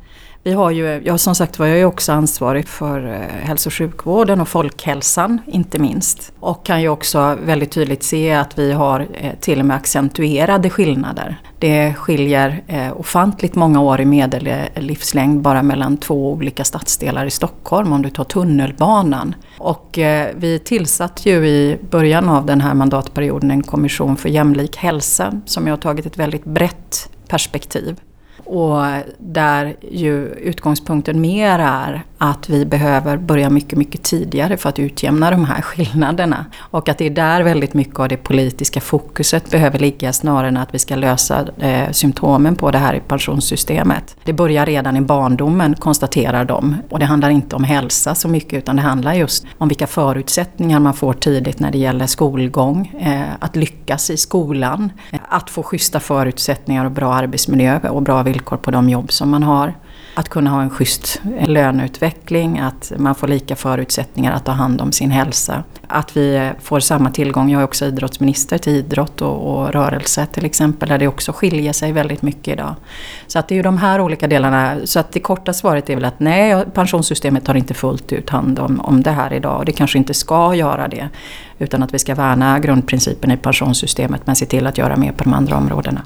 Vi 0.46 0.52
har 0.52 0.70
ju, 0.70 1.02
ja, 1.04 1.18
som 1.18 1.34
sagt 1.34 1.58
var, 1.58 1.66
jag 1.66 1.78
är 1.78 1.84
också 1.84 2.12
ansvarig 2.12 2.68
för 2.68 3.06
eh, 3.06 3.46
hälso 3.46 3.68
och 3.68 3.72
sjukvården 3.72 4.40
och 4.40 4.48
folkhälsan 4.48 5.40
inte 5.46 5.78
minst. 5.78 6.32
Och 6.40 6.66
kan 6.66 6.82
ju 6.82 6.88
också 6.88 7.38
väldigt 7.44 7.70
tydligt 7.70 8.02
se 8.02 8.32
att 8.32 8.58
vi 8.58 8.72
har 8.72 9.06
eh, 9.14 9.32
till 9.40 9.60
och 9.60 9.66
med 9.66 9.76
accentuerade 9.76 10.70
skillnader. 10.70 11.40
Det 11.58 11.94
skiljer 11.94 12.62
eh, 12.66 13.00
ofantligt 13.00 13.54
många 13.54 13.80
år 13.80 14.00
i 14.00 14.04
medellivslängd 14.04 15.40
bara 15.40 15.62
mellan 15.62 15.96
två 15.96 16.32
olika 16.32 16.64
stadsdelar 16.64 17.26
i 17.26 17.30
Stockholm 17.30 17.92
om 17.92 18.02
du 18.02 18.10
tar 18.10 18.24
tunnelbanan. 18.24 19.34
Och 19.58 19.98
vi 20.34 20.60
tillsatte 20.64 21.30
ju 21.30 21.46
i 21.46 21.78
början 21.90 22.28
av 22.28 22.46
den 22.46 22.60
här 22.60 22.74
mandatperioden 22.74 23.50
en 23.50 23.62
kommission 23.62 24.16
för 24.16 24.28
jämlik 24.28 24.76
hälsa 24.76 25.40
som 25.44 25.66
har 25.66 25.76
tagit 25.76 26.06
ett 26.06 26.18
väldigt 26.18 26.44
brett 26.44 27.08
perspektiv. 27.28 27.96
Och 28.46 28.84
där 29.18 29.76
ju 29.90 30.28
utgångspunkten 30.28 31.20
mer 31.20 31.58
är 31.58 32.02
att 32.18 32.48
vi 32.48 32.66
behöver 32.66 33.16
börja 33.16 33.50
mycket, 33.50 33.78
mycket 33.78 34.02
tidigare 34.02 34.56
för 34.56 34.68
att 34.68 34.78
utjämna 34.78 35.30
de 35.30 35.44
här 35.44 35.62
skillnaderna. 35.62 36.46
Och 36.58 36.88
att 36.88 36.98
det 36.98 37.06
är 37.06 37.10
där 37.10 37.42
väldigt 37.42 37.74
mycket 37.74 38.00
av 38.00 38.08
det 38.08 38.16
politiska 38.16 38.80
fokuset 38.80 39.50
behöver 39.50 39.78
ligga 39.78 40.12
snarare 40.12 40.48
än 40.48 40.56
att 40.56 40.74
vi 40.74 40.78
ska 40.78 40.96
lösa 40.96 41.46
eh, 41.58 41.90
symptomen 41.90 42.56
på 42.56 42.70
det 42.70 42.78
här 42.78 42.94
i 42.94 43.00
pensionssystemet. 43.00 44.16
Det 44.24 44.32
börjar 44.32 44.66
redan 44.66 44.96
i 44.96 45.00
barndomen 45.00 45.74
konstaterar 45.74 46.44
de. 46.44 46.76
Och 46.90 46.98
det 46.98 47.04
handlar 47.06 47.30
inte 47.30 47.56
om 47.56 47.64
hälsa 47.64 48.14
så 48.14 48.28
mycket 48.28 48.58
utan 48.58 48.76
det 48.76 48.82
handlar 48.82 49.14
just 49.14 49.46
om 49.58 49.68
vilka 49.68 49.86
förutsättningar 49.86 50.80
man 50.80 50.94
får 50.94 51.12
tidigt 51.12 51.60
när 51.60 51.70
det 51.70 51.78
gäller 51.78 52.06
skolgång, 52.06 52.92
eh, 53.00 53.22
att 53.38 53.56
lyckas 53.56 54.10
i 54.10 54.16
skolan, 54.16 54.92
eh, 55.10 55.20
att 55.28 55.50
få 55.50 55.62
schyssta 55.62 56.00
förutsättningar 56.00 56.84
och 56.84 56.90
bra 56.90 57.14
arbetsmiljö 57.14 57.78
och 57.88 58.02
bra 58.02 58.22
villkor 58.22 58.35
på 58.44 58.70
de 58.70 58.88
jobb 58.88 59.12
som 59.12 59.30
man 59.30 59.42
har. 59.42 59.74
Att 60.14 60.28
kunna 60.28 60.50
ha 60.50 60.62
en 60.62 60.70
schysst 60.70 61.20
löneutveckling, 61.46 62.58
att 62.58 62.92
man 62.96 63.14
får 63.14 63.28
lika 63.28 63.56
förutsättningar 63.56 64.32
att 64.32 64.44
ta 64.44 64.52
hand 64.52 64.80
om 64.80 64.92
sin 64.92 65.10
hälsa. 65.10 65.62
Att 65.86 66.16
vi 66.16 66.50
får 66.60 66.80
samma 66.80 67.10
tillgång, 67.10 67.50
jag 67.50 67.60
är 67.60 67.64
också 67.64 67.84
idrottsminister, 67.84 68.58
till 68.58 68.72
idrott 68.72 69.22
och, 69.22 69.56
och 69.56 69.72
rörelse 69.72 70.26
till 70.26 70.44
exempel, 70.44 70.88
där 70.88 70.98
det 70.98 71.08
också 71.08 71.32
skiljer 71.32 71.72
sig 71.72 71.92
väldigt 71.92 72.22
mycket 72.22 72.48
idag. 72.48 72.74
Så 73.26 73.38
att 73.38 73.48
det 73.48 73.54
är 73.54 73.56
ju 73.56 73.62
de 73.62 73.78
här 73.78 74.00
olika 74.00 74.26
delarna, 74.26 74.76
så 74.84 75.00
att 75.00 75.12
det 75.12 75.20
korta 75.20 75.52
svaret 75.52 75.90
är 75.90 75.94
väl 75.94 76.04
att 76.04 76.20
nej, 76.20 76.64
pensionssystemet 76.74 77.44
tar 77.44 77.54
inte 77.54 77.74
fullt 77.74 78.12
ut 78.12 78.30
hand 78.30 78.58
om, 78.58 78.80
om 78.80 79.02
det 79.02 79.10
här 79.10 79.32
idag 79.32 79.58
och 79.58 79.64
det 79.64 79.72
kanske 79.72 79.98
inte 79.98 80.14
ska 80.14 80.54
göra 80.54 80.88
det. 80.88 81.08
Utan 81.58 81.82
att 81.82 81.94
vi 81.94 81.98
ska 81.98 82.14
värna 82.14 82.58
grundprincipen 82.58 83.30
i 83.30 83.36
pensionssystemet 83.36 84.26
men 84.26 84.36
se 84.36 84.46
till 84.46 84.66
att 84.66 84.78
göra 84.78 84.96
mer 84.96 85.12
på 85.12 85.24
de 85.24 85.32
andra 85.32 85.56
områdena. 85.56 86.02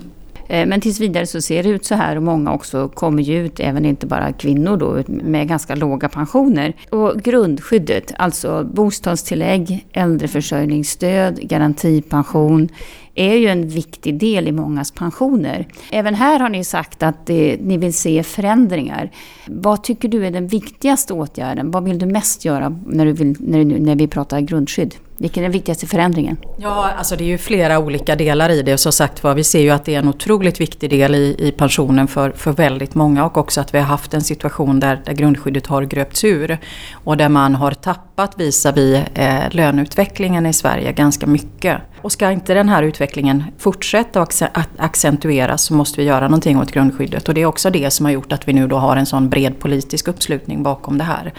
Eh, 0.51 0.67
men 0.67 0.81
tills 0.81 1.01
vidare 1.01 1.27
så 1.27 1.41
ser 1.41 1.63
det 1.63 1.69
ut 1.69 1.85
så 1.85 1.95
här 1.95 2.17
och 2.17 2.23
många 2.23 2.53
också 2.53 2.89
kommer 2.89 3.23
ju 3.23 3.47
ut, 3.47 3.61
även 3.61 3.85
inte 3.85 4.07
bara 4.07 4.33
kvinnor 4.33 4.77
då, 4.77 5.03
med 5.07 5.49
ganska 5.49 5.75
låga 5.75 6.09
pensioner. 6.09 6.73
Och 6.91 7.23
grundskyddet, 7.23 8.15
alltså 8.19 8.65
bostadstillägg, 8.65 9.87
äldreförsörjningsstöd, 9.93 11.41
garantipension, 11.41 12.69
är 13.15 13.35
ju 13.35 13.49
en 13.49 13.69
viktig 13.69 14.19
del 14.19 14.49
i 14.49 14.53
mångas 14.53 14.91
pensioner. 14.91 15.67
Även 15.91 16.15
här 16.15 16.41
har 16.41 16.49
ni 16.49 16.65
sagt 16.65 17.03
att 17.03 17.27
det, 17.27 17.57
ni 17.61 17.77
vill 17.77 17.95
se 17.95 18.23
förändringar. 18.23 19.11
Vad 19.47 19.83
tycker 19.83 20.09
du 20.09 20.27
är 20.27 20.31
den 20.31 20.47
viktigaste 20.47 21.15
åtgärden? 21.15 21.71
Vad 21.71 21.85
vill 21.85 21.99
du 21.99 22.07
mest 22.07 22.45
göra 22.45 22.81
när, 22.87 23.07
du 23.07 23.13
vill, 23.13 23.37
när, 23.41 23.65
när 23.65 23.97
vi 23.97 24.07
pratar 24.07 24.41
grundskydd? 24.41 24.95
Vilken 25.21 25.43
är 25.43 25.45
den 25.45 25.53
viktigaste 25.53 25.87
förändringen? 25.87 26.37
Ja, 26.57 26.91
alltså 26.99 27.17
det 27.17 27.25
är 27.25 27.27
ju 27.27 27.39
flera 27.39 27.79
olika 27.79 28.17
delar 28.17 28.51
i 28.51 28.63
det. 28.63 28.79
Som 28.79 28.93
sagt 28.93 29.23
var, 29.23 29.35
vi 29.35 29.45
ser 29.45 29.61
ju 29.61 29.71
att 29.71 29.85
det 29.85 29.95
är 29.95 29.99
en 29.99 30.09
otroligt 30.09 30.61
viktig 30.61 30.91
del 30.91 31.15
i, 31.15 31.37
i 31.39 31.53
pensionen 31.53 32.09
för, 32.09 32.31
för 32.31 32.53
väldigt 32.53 32.95
många. 32.95 33.25
Och 33.25 33.39
också 33.39 33.61
att 33.61 33.75
vi 33.75 33.79
har 33.79 33.85
haft 33.85 34.15
en 34.15 34.21
situation 34.21 34.81
där, 34.81 35.03
där 35.05 35.13
grundskyddet 35.13 35.67
har 35.67 35.83
gröpts 35.83 36.25
ur. 36.25 36.59
Och 36.93 37.17
där 37.17 37.29
man 37.29 37.55
har 37.55 37.71
tappat 37.71 38.41
visavi 38.41 39.05
eh, 39.15 39.41
löneutvecklingen 39.51 40.47
i 40.47 40.53
Sverige 40.53 40.93
ganska 40.93 41.27
mycket. 41.27 41.79
Och 42.03 42.13
ska 42.13 42.31
inte 42.31 42.55
den 42.55 42.69
här 42.69 42.83
utvecklingen 42.83 43.45
fortsätta 43.59 44.23
och 44.23 44.33
accentueras 44.77 45.63
så 45.63 45.75
måste 45.75 46.01
vi 46.01 46.07
göra 46.07 46.29
någonting 46.29 46.59
åt 46.59 46.73
grundskyddet. 46.73 47.29
Och 47.29 47.35
det 47.35 47.43
är 47.43 47.47
också 47.47 47.71
det 47.71 47.91
som 47.91 48.07
har 48.07 48.13
gjort 48.13 48.33
att 48.33 48.49
vi 48.49 48.53
nu 48.53 48.67
då 48.67 48.77
har 48.77 48.97
en 48.97 49.07
sån 49.07 49.29
bred 49.29 49.59
politisk 49.59 50.09
uppslutning 50.09 50.63
bakom 50.63 50.99
det 50.99 51.05
här. 51.05 51.33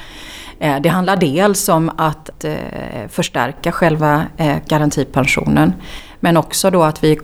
Eh, 0.61 0.81
det 0.81 0.89
handlar 0.89 1.15
dels 1.15 1.69
om 1.69 1.91
att 1.97 2.43
eh, 2.43 3.07
förstärka 3.09 3.71
själva 3.71 4.25
eh, 4.37 4.57
garantipensionen. 4.67 5.73
Men 6.23 6.37
också 6.37 6.69
då 6.69 6.83
att 6.83 7.03
vi, 7.03 7.19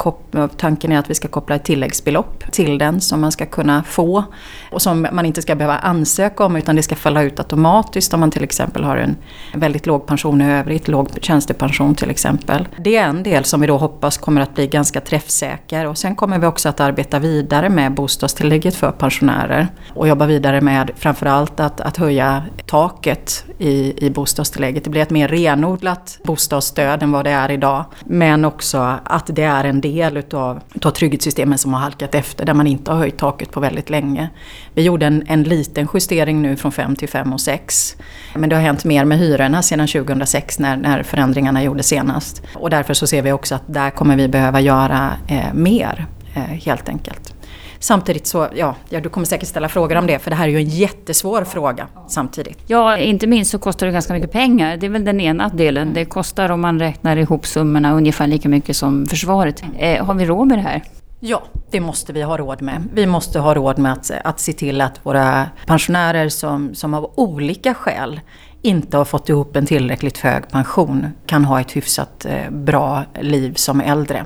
tanken 0.57 0.91
är 0.91 0.99
att 0.99 1.09
vi 1.09 1.15
ska 1.15 1.27
koppla 1.27 1.55
ett 1.55 1.63
tilläggsbelopp 1.63 2.51
till 2.51 2.77
den 2.77 3.01
som 3.01 3.21
man 3.21 3.31
ska 3.31 3.45
kunna 3.45 3.83
få. 3.83 4.23
Och 4.71 4.81
som 4.81 5.07
man 5.11 5.25
inte 5.25 5.41
ska 5.41 5.55
behöva 5.55 5.77
ansöka 5.77 6.45
om 6.45 6.55
utan 6.55 6.75
det 6.75 6.83
ska 6.83 6.95
falla 6.95 7.21
ut 7.21 7.39
automatiskt 7.39 8.13
om 8.13 8.19
man 8.19 8.31
till 8.31 8.43
exempel 8.43 8.83
har 8.83 8.97
en 8.97 9.15
väldigt 9.53 9.85
låg 9.85 10.05
pension 10.05 10.41
i 10.41 10.51
övrigt, 10.51 10.87
låg 10.87 11.09
tjänstepension 11.21 11.95
till 11.95 12.09
exempel. 12.09 12.67
Det 12.77 12.97
är 12.97 13.07
en 13.07 13.23
del 13.23 13.43
som 13.43 13.61
vi 13.61 13.67
då 13.67 13.77
hoppas 13.77 14.17
kommer 14.17 14.41
att 14.41 14.55
bli 14.55 14.67
ganska 14.67 15.01
träffsäker. 15.01 15.85
Och 15.85 15.97
sen 15.97 16.15
kommer 16.15 16.39
vi 16.39 16.47
också 16.47 16.69
att 16.69 16.79
arbeta 16.79 17.19
vidare 17.19 17.69
med 17.69 17.93
bostadstillägget 17.93 18.75
för 18.75 18.91
pensionärer. 18.91 19.67
Och 19.93 20.07
jobba 20.07 20.25
vidare 20.25 20.61
med 20.61 20.91
framförallt 20.95 21.59
att, 21.59 21.81
att 21.81 21.97
höja 21.97 22.43
taket 22.65 23.45
i, 23.57 24.05
i 24.05 24.09
bostadstillägget. 24.09 24.83
Det 24.83 24.89
blir 24.89 25.01
ett 25.01 25.09
mer 25.09 25.27
renodlat 25.27 26.19
bostadsstöd 26.23 27.03
än 27.03 27.11
vad 27.11 27.25
det 27.25 27.31
är 27.31 27.51
idag. 27.51 27.85
Men 28.05 28.45
också 28.45 28.86
att 29.03 29.29
det 29.35 29.43
är 29.43 29.63
en 29.63 29.81
del 29.81 30.17
utav, 30.17 30.61
utav 30.73 30.91
trygghetssystemen 30.91 31.57
som 31.57 31.73
har 31.73 31.81
halkat 31.81 32.15
efter 32.15 32.45
där 32.45 32.53
man 32.53 32.67
inte 32.67 32.91
har 32.91 32.97
höjt 32.97 33.17
taket 33.17 33.51
på 33.51 33.59
väldigt 33.59 33.89
länge. 33.89 34.29
Vi 34.73 34.81
gjorde 34.81 35.05
en, 35.05 35.23
en 35.27 35.43
liten 35.43 35.87
justering 35.93 36.41
nu 36.41 36.55
från 36.55 36.71
5 36.71 36.95
till 36.95 37.09
5 37.09 37.33
och 37.33 37.41
6. 37.41 37.95
Men 38.35 38.49
det 38.49 38.55
har 38.55 38.63
hänt 38.63 38.85
mer 38.85 39.05
med 39.05 39.19
hyrorna 39.19 39.61
sedan 39.61 39.87
2006 39.87 40.59
när, 40.59 40.77
när 40.77 41.03
förändringarna 41.03 41.63
gjordes 41.63 41.87
senast. 41.87 42.43
Och 42.55 42.69
därför 42.69 42.93
så 42.93 43.07
ser 43.07 43.21
vi 43.21 43.31
också 43.31 43.55
att 43.55 43.63
där 43.65 43.89
kommer 43.89 44.15
vi 44.15 44.27
behöva 44.27 44.59
göra 44.59 45.11
eh, 45.27 45.53
mer 45.53 46.05
eh, 46.33 46.41
helt 46.41 46.89
enkelt. 46.89 47.36
Samtidigt 47.79 48.27
så, 48.27 48.47
ja, 48.55 48.75
ja, 48.89 49.01
du 49.01 49.09
kommer 49.09 49.27
säkert 49.27 49.47
ställa 49.47 49.69
frågor 49.69 49.95
om 49.95 50.07
det 50.07 50.19
för 50.19 50.29
det 50.29 50.35
här 50.35 50.47
är 50.47 50.51
ju 50.51 50.57
en 50.57 50.69
jättesvår 50.69 51.43
fråga 51.43 51.87
samtidigt. 52.07 52.59
Ja, 52.67 52.97
inte 52.97 53.27
minst 53.27 53.51
så 53.51 53.59
kostar 53.59 53.87
det 53.87 53.93
ganska 53.93 54.13
mycket 54.13 54.31
pengar. 54.31 54.77
Det 54.77 54.85
är 54.85 54.89
väl 54.89 55.05
den 55.05 55.21
ena 55.21 55.49
delen. 55.49 55.93
Det 55.93 56.05
kostar 56.05 56.49
om 56.49 56.61
man 56.61 56.79
räknar 56.79 57.17
ihop 57.17 57.45
summorna 57.45 57.93
ungefär 57.93 58.27
lika 58.27 58.49
mycket 58.49 58.77
som 58.77 59.05
försvaret. 59.05 59.63
Eh, 59.77 60.05
har 60.05 60.13
vi 60.13 60.25
råd 60.25 60.47
med 60.47 60.57
det 60.57 60.61
här? 60.61 60.83
Ja, 61.19 61.43
det 61.71 61.79
måste 61.79 62.13
vi 62.13 62.21
ha 62.21 62.37
råd 62.37 62.61
med. 62.61 62.83
Vi 62.93 63.05
måste 63.05 63.39
ha 63.39 63.53
råd 63.53 63.79
med 63.79 63.93
att, 63.93 64.11
att 64.23 64.39
se 64.39 64.53
till 64.53 64.81
att 64.81 64.99
våra 65.03 65.45
pensionärer 65.65 66.29
som, 66.29 66.75
som 66.75 66.93
av 66.93 67.11
olika 67.15 67.73
skäl 67.73 68.19
inte 68.61 68.97
har 68.97 69.05
fått 69.05 69.29
ihop 69.29 69.55
en 69.55 69.65
tillräckligt 69.65 70.17
hög 70.17 70.49
pension 70.49 71.07
kan 71.25 71.45
ha 71.45 71.61
ett 71.61 71.75
hyfsat 71.75 72.25
eh, 72.25 72.51
bra 72.51 73.03
liv 73.21 73.53
som 73.53 73.81
äldre. 73.81 74.25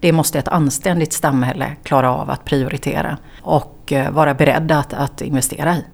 Det 0.00 0.12
måste 0.12 0.38
ett 0.38 0.48
anständigt 0.48 1.12
samhälle 1.12 1.76
klara 1.82 2.12
av 2.12 2.30
att 2.30 2.44
prioritera 2.44 3.18
och 3.42 3.92
eh, 3.92 4.10
vara 4.10 4.34
beredda 4.34 4.78
att, 4.78 4.92
att 4.92 5.22
investera 5.22 5.76
i. 5.76 5.84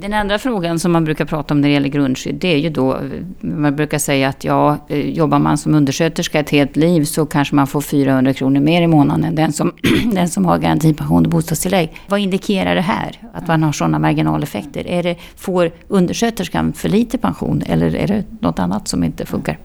Den 0.00 0.14
andra 0.14 0.38
frågan 0.38 0.78
som 0.78 0.92
man 0.92 1.04
brukar 1.04 1.24
prata 1.24 1.54
om 1.54 1.60
när 1.60 1.68
det 1.68 1.74
gäller 1.74 1.88
grundskydd, 1.88 2.34
det 2.34 2.48
är 2.48 2.56
ju 2.56 2.70
då, 2.70 2.94
eh, 2.94 3.00
man 3.40 3.76
brukar 3.76 3.98
säga 3.98 4.28
att 4.28 4.44
ja, 4.44 4.78
eh, 4.88 4.98
jobbar 4.98 5.38
man 5.38 5.58
som 5.58 5.74
undersköterska 5.74 6.40
ett 6.40 6.50
helt 6.50 6.76
liv 6.76 7.04
så 7.04 7.26
kanske 7.26 7.54
man 7.54 7.66
får 7.66 7.80
400 7.80 8.34
kronor 8.34 8.60
mer 8.60 8.82
i 8.82 8.86
månaden 8.86 9.24
än 9.24 9.34
den 9.34 9.52
som, 9.52 9.72
den 10.12 10.28
som 10.28 10.46
har 10.46 10.58
garantipension 10.58 11.24
och 11.24 11.30
bostadstillägg. 11.30 11.92
Vad 12.08 12.20
indikerar 12.20 12.74
det 12.74 12.80
här, 12.80 13.20
att 13.34 13.46
man 13.46 13.62
har 13.62 13.72
sådana 13.72 13.98
marginaleffekter? 13.98 14.86
Är 14.86 15.02
det, 15.02 15.16
får 15.36 15.70
undersköterskan 15.88 16.72
för 16.72 16.88
lite 16.88 17.18
pension 17.18 17.62
eller 17.66 17.96
är 17.96 18.06
det 18.06 18.24
något 18.40 18.58
annat 18.58 18.88
som 18.88 19.04
inte 19.04 19.26
funkar? 19.26 19.58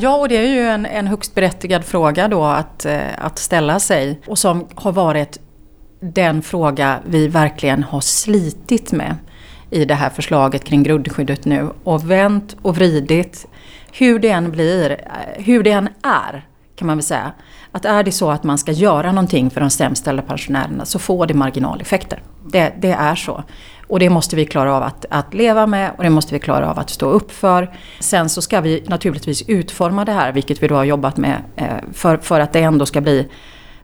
Ja, 0.00 0.16
och 0.16 0.28
det 0.28 0.36
är 0.36 0.46
ju 0.46 0.62
en, 0.62 0.86
en 0.86 1.06
högst 1.06 1.34
berättigad 1.34 1.84
fråga 1.84 2.28
då 2.28 2.44
att, 2.44 2.84
eh, 2.84 3.00
att 3.18 3.38
ställa 3.38 3.80
sig. 3.80 4.20
Och 4.26 4.38
som 4.38 4.66
har 4.74 4.92
varit 4.92 5.38
den 6.00 6.42
fråga 6.42 6.98
vi 7.06 7.28
verkligen 7.28 7.82
har 7.82 8.00
slitit 8.00 8.92
med 8.92 9.14
i 9.70 9.84
det 9.84 9.94
här 9.94 10.10
förslaget 10.10 10.64
kring 10.64 10.82
grundskyddet 10.82 11.44
nu. 11.44 11.68
Och 11.84 12.10
vänt 12.10 12.56
och 12.62 12.76
vridit. 12.76 13.46
Hur 13.92 14.18
det 14.18 14.30
än 14.30 14.50
blir, 14.50 14.90
eh, 14.90 15.44
hur 15.44 15.62
det 15.62 15.70
än 15.70 15.88
är 16.02 16.46
kan 16.76 16.86
man 16.86 16.96
väl 16.96 17.04
säga. 17.04 17.32
Att 17.72 17.84
är 17.84 18.02
det 18.02 18.12
så 18.12 18.30
att 18.30 18.44
man 18.44 18.58
ska 18.58 18.72
göra 18.72 19.12
någonting 19.12 19.50
för 19.50 19.60
de 19.60 19.70
sämst 19.70 20.02
ställda 20.02 20.22
pensionärerna 20.22 20.84
så 20.84 20.98
får 20.98 21.26
det 21.26 21.34
marginaleffekter. 21.34 22.22
Det, 22.52 22.72
det 22.80 22.92
är 22.92 23.14
så. 23.14 23.44
Och 23.88 23.98
det 23.98 24.10
måste 24.10 24.36
vi 24.36 24.46
klara 24.46 24.74
av 24.74 24.82
att, 24.82 25.06
att 25.10 25.34
leva 25.34 25.66
med 25.66 25.90
och 25.96 26.02
det 26.02 26.10
måste 26.10 26.34
vi 26.34 26.40
klara 26.40 26.70
av 26.70 26.78
att 26.78 26.90
stå 26.90 27.10
upp 27.10 27.32
för. 27.32 27.70
Sen 28.00 28.28
så 28.28 28.42
ska 28.42 28.60
vi 28.60 28.84
naturligtvis 28.86 29.42
utforma 29.48 30.04
det 30.04 30.12
här, 30.12 30.32
vilket 30.32 30.62
vi 30.62 30.68
då 30.68 30.74
har 30.74 30.84
jobbat 30.84 31.16
med, 31.16 31.42
eh, 31.56 31.66
för, 31.92 32.16
för 32.16 32.40
att 32.40 32.52
det 32.52 32.60
ändå 32.60 32.86
ska 32.86 33.00
bli 33.00 33.28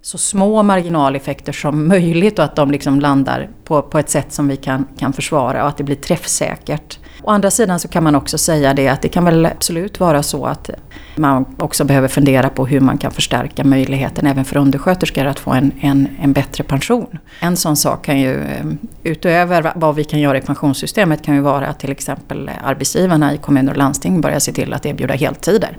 så 0.04 0.18
små 0.18 0.62
marginaleffekter 0.62 1.52
som 1.52 1.88
möjligt 1.88 2.38
och 2.38 2.44
att 2.44 2.56
de 2.56 2.70
liksom 2.70 3.00
landar 3.00 3.48
på, 3.64 3.82
på 3.82 3.98
ett 3.98 4.10
sätt 4.10 4.32
som 4.32 4.48
vi 4.48 4.56
kan, 4.56 4.86
kan 4.98 5.12
försvara 5.12 5.62
och 5.62 5.68
att 5.68 5.76
det 5.76 5.84
blir 5.84 5.96
träffsäkert. 5.96 6.98
Å 7.22 7.30
andra 7.30 7.50
sidan 7.50 7.80
så 7.80 7.88
kan 7.88 8.04
man 8.04 8.14
också 8.14 8.38
säga 8.38 8.74
det 8.74 8.88
att 8.88 9.02
det 9.02 9.08
kan 9.08 9.24
väl 9.24 9.46
absolut 9.46 10.00
vara 10.00 10.22
så 10.22 10.46
att 10.46 10.70
man 11.16 11.44
också 11.58 11.84
behöver 11.84 12.08
fundera 12.08 12.48
på 12.48 12.66
hur 12.66 12.80
man 12.80 12.98
kan 12.98 13.10
förstärka 13.12 13.64
möjligheten 13.64 14.26
även 14.26 14.44
för 14.44 14.56
undersköterskor 14.56 15.24
att 15.24 15.38
få 15.38 15.50
en, 15.50 15.72
en, 15.80 16.08
en 16.20 16.32
bättre 16.32 16.64
pension. 16.64 17.18
En 17.40 17.56
sån 17.56 17.76
sak 17.76 18.04
kan 18.04 18.20
ju, 18.20 18.34
eh, 18.42 18.64
utöver 19.02 19.72
vad 19.74 19.94
vi 19.94 20.04
kan 20.04 20.20
göra 20.20 20.38
i 20.38 20.40
pensionssystemet, 20.40 21.22
kan 21.22 21.34
ju 21.34 21.40
vara 21.40 21.66
att 21.66 21.78
till 21.78 21.92
exempel 21.92 22.50
arbetsgivarna 22.64 23.34
i 23.34 23.38
kommuner 23.38 23.72
och 23.72 23.78
landsting 23.78 24.20
börjar 24.20 24.38
se 24.38 24.52
till 24.52 24.72
att 24.72 24.86
erbjuda 24.86 25.14
heltider. 25.14 25.78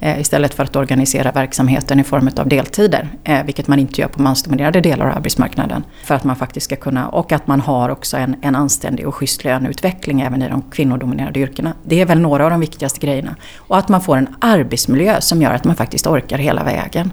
Eh, 0.00 0.20
istället 0.20 0.54
för 0.54 0.64
att 0.64 0.76
organisera 0.76 1.32
verksamheten 1.32 2.00
i 2.00 2.04
form 2.04 2.30
av 2.36 2.48
deltider. 2.48 3.08
Eh, 3.24 3.44
vilket 3.44 3.68
man 3.68 3.78
inte 3.78 4.00
gör 4.00 4.08
på 4.08 4.22
mansdominerade 4.22 4.80
delar 4.80 5.06
av 5.06 5.16
arbetsmarknaden. 5.16 5.84
För 6.04 6.14
att 6.14 6.24
man 6.24 6.36
faktiskt 6.36 6.64
ska 6.64 6.76
kunna, 6.76 7.08
och 7.08 7.32
att 7.32 7.46
man 7.46 7.60
har 7.60 7.88
också 7.88 8.16
en, 8.16 8.36
en 8.42 8.54
anständig 8.54 9.08
och 9.08 9.14
schysst 9.14 9.44
löneutveckling 9.44 10.20
även 10.20 10.42
i 10.42 10.48
de 10.48 10.62
kvinnodominerade 10.62 11.40
yrkena. 11.40 11.72
Det 11.84 12.00
är 12.00 12.06
väl 12.06 12.20
några 12.20 12.44
av 12.44 12.50
de 12.50 12.60
viktigaste 12.60 13.06
grejerna. 13.06 13.36
Och 13.56 13.78
att 13.78 13.88
man 13.88 14.00
får 14.00 14.16
en 14.16 14.28
arbetsmiljö 14.40 15.20
som 15.20 15.42
gör 15.42 15.54
att 15.54 15.64
man 15.64 15.76
faktiskt 15.76 16.06
orkar 16.06 16.38
hela 16.38 16.64
vägen. 16.64 17.12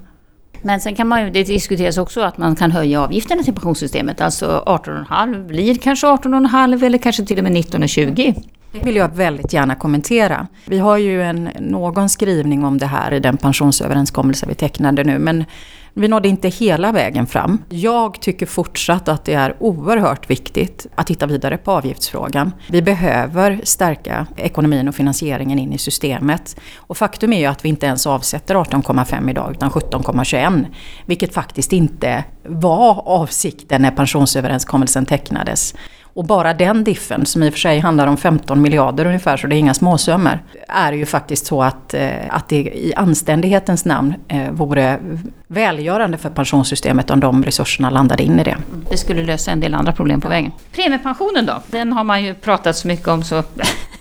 Men 0.61 0.81
sen 0.81 0.95
kan 0.95 1.07
man 1.07 1.25
ju, 1.25 1.29
det 1.29 1.43
diskuteras 1.43 1.97
också 1.97 2.21
att 2.21 2.37
man 2.37 2.55
kan 2.55 2.71
höja 2.71 3.01
avgifterna 3.01 3.43
till 3.43 3.53
pensionssystemet. 3.53 4.21
Alltså 4.21 4.63
18,5 4.65 5.47
blir 5.47 5.75
kanske 5.75 6.07
18,5 6.07 6.85
eller 6.85 6.97
kanske 6.97 7.25
till 7.25 7.37
och 7.37 7.43
med 7.43 7.53
19,20. 7.53 8.43
Det 8.79 8.85
vill 8.85 8.95
jag 8.95 9.15
väldigt 9.15 9.53
gärna 9.53 9.75
kommentera. 9.75 10.47
Vi 10.65 10.79
har 10.79 10.97
ju 10.97 11.23
en, 11.23 11.49
någon 11.59 12.09
skrivning 12.09 12.65
om 12.65 12.77
det 12.77 12.85
här 12.85 13.13
i 13.13 13.19
den 13.19 13.37
pensionsöverenskommelse 13.37 14.45
vi 14.45 14.55
tecknade 14.55 15.03
nu, 15.03 15.19
men 15.19 15.45
vi 15.93 16.07
nådde 16.07 16.27
inte 16.27 16.49
hela 16.49 16.91
vägen 16.91 17.27
fram. 17.27 17.61
Jag 17.69 18.21
tycker 18.21 18.45
fortsatt 18.45 19.07
att 19.07 19.25
det 19.25 19.33
är 19.33 19.55
oerhört 19.59 20.29
viktigt 20.29 20.87
att 20.95 21.07
titta 21.07 21.25
vidare 21.25 21.57
på 21.57 21.71
avgiftsfrågan. 21.71 22.51
Vi 22.69 22.81
behöver 22.81 23.61
stärka 23.63 24.27
ekonomin 24.37 24.87
och 24.87 24.95
finansieringen 24.95 25.59
in 25.59 25.73
i 25.73 25.77
systemet. 25.77 26.59
Och 26.75 26.97
faktum 26.97 27.33
är 27.33 27.39
ju 27.39 27.45
att 27.45 27.65
vi 27.65 27.69
inte 27.69 27.85
ens 27.85 28.07
avsätter 28.07 28.55
18,5 28.55 29.29
idag 29.29 29.51
utan 29.51 29.69
17,21. 29.69 30.65
Vilket 31.05 31.33
faktiskt 31.33 31.73
inte 31.73 32.23
var 32.43 33.03
avsikten 33.05 33.81
när 33.81 33.91
pensionsöverenskommelsen 33.91 35.05
tecknades. 35.05 35.75
Och 36.15 36.25
bara 36.25 36.53
den 36.53 36.83
diffen, 36.83 37.25
som 37.25 37.43
i 37.43 37.49
och 37.49 37.53
för 37.53 37.59
sig 37.59 37.79
handlar 37.79 38.07
om 38.07 38.17
15 38.17 38.61
miljarder 38.61 39.05
ungefär, 39.05 39.37
så 39.37 39.47
det 39.47 39.55
är 39.55 39.57
inga 39.57 39.73
småsummor, 39.73 40.39
är 40.67 40.91
ju 40.91 41.05
faktiskt 41.05 41.45
så 41.45 41.63
att, 41.63 41.93
eh, 41.93 42.09
att 42.29 42.49
det 42.49 42.55
i 42.55 42.93
anständighetens 42.95 43.85
namn 43.85 44.15
eh, 44.27 44.51
vore 44.51 44.99
välgörande 45.47 46.17
för 46.17 46.29
pensionssystemet 46.29 47.09
om 47.09 47.19
de 47.19 47.43
resurserna 47.43 47.89
landade 47.89 48.23
in 48.23 48.39
i 48.39 48.43
det. 48.43 48.57
Det 48.89 48.97
skulle 48.97 49.23
lösa 49.23 49.51
en 49.51 49.59
del 49.59 49.73
andra 49.73 49.91
problem 49.91 50.21
på 50.21 50.29
vägen. 50.29 50.51
Premiepensionen 50.71 51.45
då? 51.45 51.61
Den 51.67 51.93
har 51.93 52.03
man 52.03 52.23
ju 52.23 52.33
pratat 52.33 52.75
så 52.75 52.87
mycket 52.87 53.07
om 53.07 53.23
så 53.23 53.43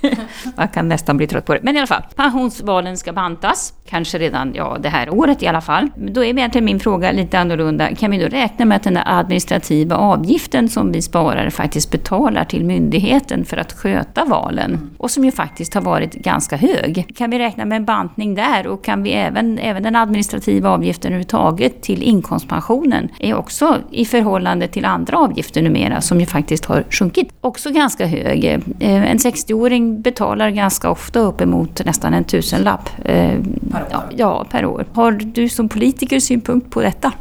man 0.56 0.68
kan 0.68 0.88
nästan 0.88 1.16
bli 1.16 1.26
trött 1.26 1.46
på 1.46 1.54
det. 1.54 1.60
Men 1.62 1.76
i 1.76 1.78
alla 1.78 1.86
fall, 1.86 2.02
pensionsvalen 2.16 2.96
ska 2.96 3.12
bantas. 3.12 3.72
Kanske 3.88 4.18
redan 4.18 4.52
ja, 4.54 4.76
det 4.80 4.88
här 4.88 5.14
året 5.14 5.42
i 5.42 5.46
alla 5.46 5.60
fall. 5.60 5.88
Då 5.96 6.24
är 6.24 6.28
egentligen 6.28 6.64
min 6.64 6.80
fråga 6.80 7.12
lite 7.12 7.38
annorlunda. 7.38 7.94
Kan 7.94 8.10
vi 8.10 8.18
då 8.18 8.26
räkna 8.26 8.64
med 8.64 8.76
att 8.76 8.82
den 8.82 8.96
administrativa 8.96 9.96
avgiften 9.96 10.68
som 10.68 10.92
vi 10.92 11.02
sparare 11.02 11.50
faktiskt 11.50 11.90
betalar 11.90 12.44
till 12.44 12.64
myndigheten 12.64 13.44
för 13.44 13.56
att 13.56 13.72
sköta 13.72 14.24
valen 14.24 14.90
och 14.98 15.10
som 15.10 15.24
ju 15.24 15.32
faktiskt 15.32 15.74
har 15.74 15.80
varit 15.80 16.14
ganska 16.14 16.56
hög. 16.56 17.06
Kan 17.16 17.30
vi 17.30 17.38
räkna 17.38 17.64
med 17.64 17.76
en 17.76 17.84
bantning 17.84 18.34
där 18.34 18.66
och 18.66 18.84
kan 18.84 19.02
vi 19.02 19.12
även, 19.12 19.58
även 19.58 19.82
den 19.82 19.96
administrativa 19.96 20.70
avgiften 20.70 21.08
överhuvudtaget 21.08 21.82
till 21.82 22.02
inkomstpensionen 22.02 23.08
är 23.18 23.34
också 23.34 23.78
i 23.90 24.04
förhållande 24.04 24.68
till 24.68 24.84
andra 24.84 25.18
avgifter 25.18 25.62
numera 25.62 26.00
som 26.00 26.20
ju 26.20 26.26
faktiskt 26.26 26.64
har 26.64 26.84
sjunkit 26.90 27.28
också 27.40 27.70
ganska 27.70 28.06
hög. 28.06 28.44
Eh, 28.44 28.60
en 29.10 29.18
60-åring 29.18 30.02
betalar 30.02 30.50
ganska 30.50 30.90
ofta 30.90 31.20
uppemot 31.20 31.84
nästan 31.84 32.14
en 32.14 32.24
tusenlapp. 32.24 32.88
Eh, 33.04 33.38
per 33.70 33.83
år? 33.86 34.04
Ja, 34.10 34.16
ja, 34.16 34.46
per 34.50 34.66
år. 34.66 34.86
Har 34.92 35.12
du 35.12 35.48
som 35.48 35.68
politiker 35.68 36.20
synpunkt 36.20 36.70
på 36.70 36.82
detta? 36.82 37.12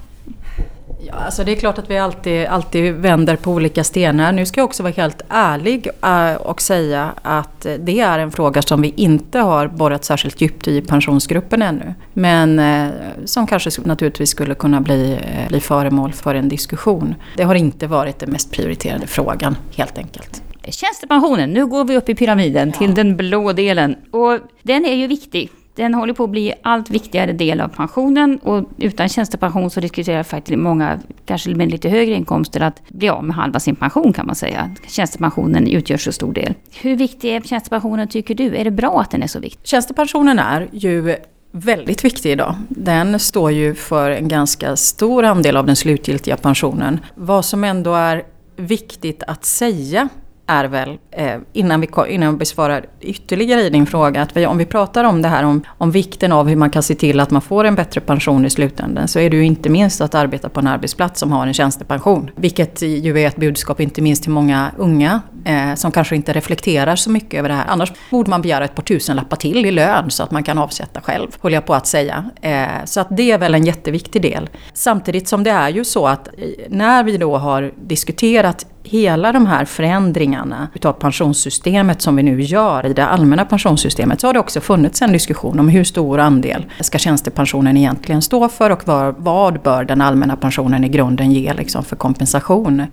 Ja, 1.05 1.13
alltså 1.13 1.43
det 1.43 1.51
är 1.51 1.55
klart 1.55 1.77
att 1.77 1.89
vi 1.89 1.97
alltid, 1.97 2.45
alltid 2.45 2.93
vänder 2.93 3.35
på 3.35 3.51
olika 3.51 3.83
stenar. 3.83 4.31
Nu 4.31 4.45
ska 4.45 4.59
jag 4.59 4.65
också 4.65 4.83
vara 4.83 4.93
helt 4.93 5.21
ärlig 5.29 5.87
äh, 6.03 6.33
och 6.33 6.61
säga 6.61 7.13
att 7.21 7.67
det 7.79 7.99
är 7.99 8.19
en 8.19 8.31
fråga 8.31 8.61
som 8.61 8.81
vi 8.81 8.93
inte 8.95 9.39
har 9.39 9.67
borrat 9.67 10.05
särskilt 10.05 10.41
djupt 10.41 10.67
i 10.67 10.81
pensionsgruppen 10.81 11.61
ännu. 11.61 11.93
Men 12.13 12.59
äh, 12.59 12.87
som 13.25 13.47
kanske 13.47 13.69
naturligtvis 13.83 14.29
skulle 14.29 14.55
kunna 14.55 14.81
bli, 14.81 15.13
äh, 15.13 15.47
bli 15.47 15.59
föremål 15.59 16.13
för 16.13 16.35
en 16.35 16.49
diskussion. 16.49 17.15
Det 17.37 17.43
har 17.43 17.55
inte 17.55 17.87
varit 17.87 18.19
den 18.19 18.31
mest 18.31 18.51
prioriterade 18.51 19.07
frågan 19.07 19.57
helt 19.75 19.97
enkelt. 19.97 20.41
Tjänstepensionen, 20.67 21.53
nu 21.53 21.65
går 21.65 21.85
vi 21.85 21.97
upp 21.97 22.09
i 22.09 22.15
pyramiden 22.15 22.71
ja. 22.73 22.79
till 22.79 22.93
den 22.93 23.17
blå 23.17 23.53
delen. 23.53 23.95
Och 24.11 24.39
den 24.61 24.85
är 24.85 24.95
ju 24.95 25.07
viktig 25.07 25.49
den 25.75 25.93
håller 25.93 26.13
på 26.13 26.23
att 26.23 26.29
bli 26.29 26.53
allt 26.61 26.89
viktigare 26.89 27.33
del 27.33 27.61
av 27.61 27.67
pensionen 27.67 28.37
och 28.37 28.69
utan 28.77 29.09
tjänstepension 29.09 29.69
så 29.69 29.79
diskuterar 29.79 30.23
faktiskt 30.23 30.57
många, 30.57 30.99
kanske 31.25 31.55
med 31.55 31.71
lite 31.71 31.89
högre 31.89 32.13
inkomster, 32.13 32.61
att 32.61 32.89
bli 32.89 33.09
av 33.09 33.23
med 33.23 33.35
halva 33.35 33.59
sin 33.59 33.75
pension 33.75 34.13
kan 34.13 34.25
man 34.25 34.35
säga. 34.35 34.75
Tjänstepensionen 34.87 35.67
utgör 35.67 35.97
så 35.97 36.11
stor 36.11 36.33
del. 36.33 36.53
Hur 36.81 36.95
viktig 36.95 37.35
är 37.35 37.41
tjänstepensionen 37.41 38.07
tycker 38.07 38.35
du? 38.35 38.55
Är 38.55 38.63
det 38.63 38.71
bra 38.71 39.01
att 39.01 39.11
den 39.11 39.23
är 39.23 39.27
så 39.27 39.39
viktig? 39.39 39.67
Tjänstepensionen 39.67 40.39
är 40.39 40.69
ju 40.71 41.15
väldigt 41.51 42.05
viktig 42.05 42.31
idag. 42.31 42.55
Den 42.69 43.19
står 43.19 43.51
ju 43.51 43.75
för 43.75 44.11
en 44.11 44.27
ganska 44.27 44.75
stor 44.75 45.23
andel 45.23 45.57
av 45.57 45.65
den 45.65 45.75
slutgiltiga 45.75 46.37
pensionen. 46.37 46.99
Vad 47.15 47.45
som 47.45 47.63
ändå 47.63 47.93
är 47.93 48.23
viktigt 48.55 49.23
att 49.23 49.45
säga 49.45 50.09
är 50.47 50.65
väl, 50.65 50.97
eh, 51.11 51.35
innan, 51.53 51.81
vi, 51.81 51.87
innan 52.07 52.33
vi 52.33 52.37
besvarar 52.37 52.85
ytterligare 53.01 53.61
i 53.61 53.69
din 53.69 53.85
fråga, 53.85 54.21
att 54.21 54.37
vi, 54.37 54.45
om 54.45 54.57
vi 54.57 54.65
pratar 54.65 55.03
om 55.03 55.21
det 55.21 55.27
här 55.27 55.43
om, 55.43 55.61
om 55.67 55.91
vikten 55.91 56.31
av 56.31 56.47
hur 56.47 56.55
man 56.55 56.69
kan 56.69 56.83
se 56.83 56.95
till 56.95 57.19
att 57.19 57.31
man 57.31 57.41
får 57.41 57.63
en 57.63 57.75
bättre 57.75 58.01
pension 58.01 58.45
i 58.45 58.49
slutändan, 58.49 59.07
så 59.07 59.19
är 59.19 59.29
det 59.29 59.37
ju 59.37 59.45
inte 59.45 59.69
minst 59.69 60.01
att 60.01 60.15
arbeta 60.15 60.49
på 60.49 60.59
en 60.59 60.67
arbetsplats 60.67 61.19
som 61.19 61.31
har 61.31 61.47
en 61.47 61.53
tjänstepension. 61.53 62.29
Vilket 62.35 62.81
ju 62.81 63.19
är 63.19 63.27
ett 63.27 63.35
budskap 63.35 63.79
inte 63.79 64.01
minst 64.01 64.23
till 64.23 64.31
många 64.31 64.71
unga 64.77 65.21
eh, 65.45 65.75
som 65.75 65.91
kanske 65.91 66.15
inte 66.15 66.33
reflekterar 66.33 66.95
så 66.95 67.09
mycket 67.09 67.39
över 67.39 67.49
det 67.49 67.55
här. 67.55 67.65
Annars 67.67 67.91
borde 68.11 68.29
man 68.29 68.41
begära 68.41 68.65
ett 68.65 68.75
par 68.75 68.83
tusenlappar 68.83 69.37
till 69.37 69.65
i 69.65 69.71
lön 69.71 70.11
så 70.11 70.23
att 70.23 70.31
man 70.31 70.43
kan 70.43 70.57
avsätta 70.57 71.01
själv, 71.01 71.27
håller 71.39 71.55
jag 71.55 71.65
på 71.65 71.73
att 71.73 71.87
säga. 71.87 72.25
Eh, 72.41 72.67
så 72.85 72.99
att 72.99 73.07
det 73.09 73.31
är 73.31 73.37
väl 73.37 73.55
en 73.55 73.65
jätteviktig 73.65 74.21
del. 74.21 74.49
Samtidigt 74.73 75.27
som 75.27 75.43
det 75.43 75.51
är 75.51 75.69
ju 75.69 75.85
så 75.85 76.07
att 76.07 76.29
när 76.69 77.03
vi 77.03 77.17
då 77.17 77.37
har 77.37 77.71
diskuterat 77.75 78.65
hela 78.83 79.31
de 79.31 79.45
här 79.45 79.65
förändringarna 79.65 80.67
utav 80.73 80.93
pensionssystemet 80.93 82.01
som 82.01 82.15
vi 82.15 82.23
nu 82.23 82.41
gör 82.41 82.85
i 82.85 82.93
det 82.93 83.05
allmänna 83.05 83.45
pensionssystemet 83.45 84.21
så 84.21 84.27
har 84.27 84.33
det 84.33 84.39
också 84.39 84.61
funnits 84.61 85.01
en 85.01 85.11
diskussion 85.11 85.59
om 85.59 85.69
hur 85.69 85.83
stor 85.83 86.19
andel 86.19 86.65
ska 86.79 86.97
tjänstepensionen 86.97 87.77
egentligen 87.77 88.21
stå 88.21 88.49
för 88.49 88.69
och 88.69 88.87
var, 88.87 89.15
vad 89.17 89.61
bör 89.61 89.83
den 89.83 90.01
allmänna 90.01 90.35
pensionen 90.35 90.83
i 90.83 90.89
grunden 90.89 91.31
ge 91.31 91.53
liksom 91.53 91.83
för 91.83 91.95
kompensation. 91.95 92.85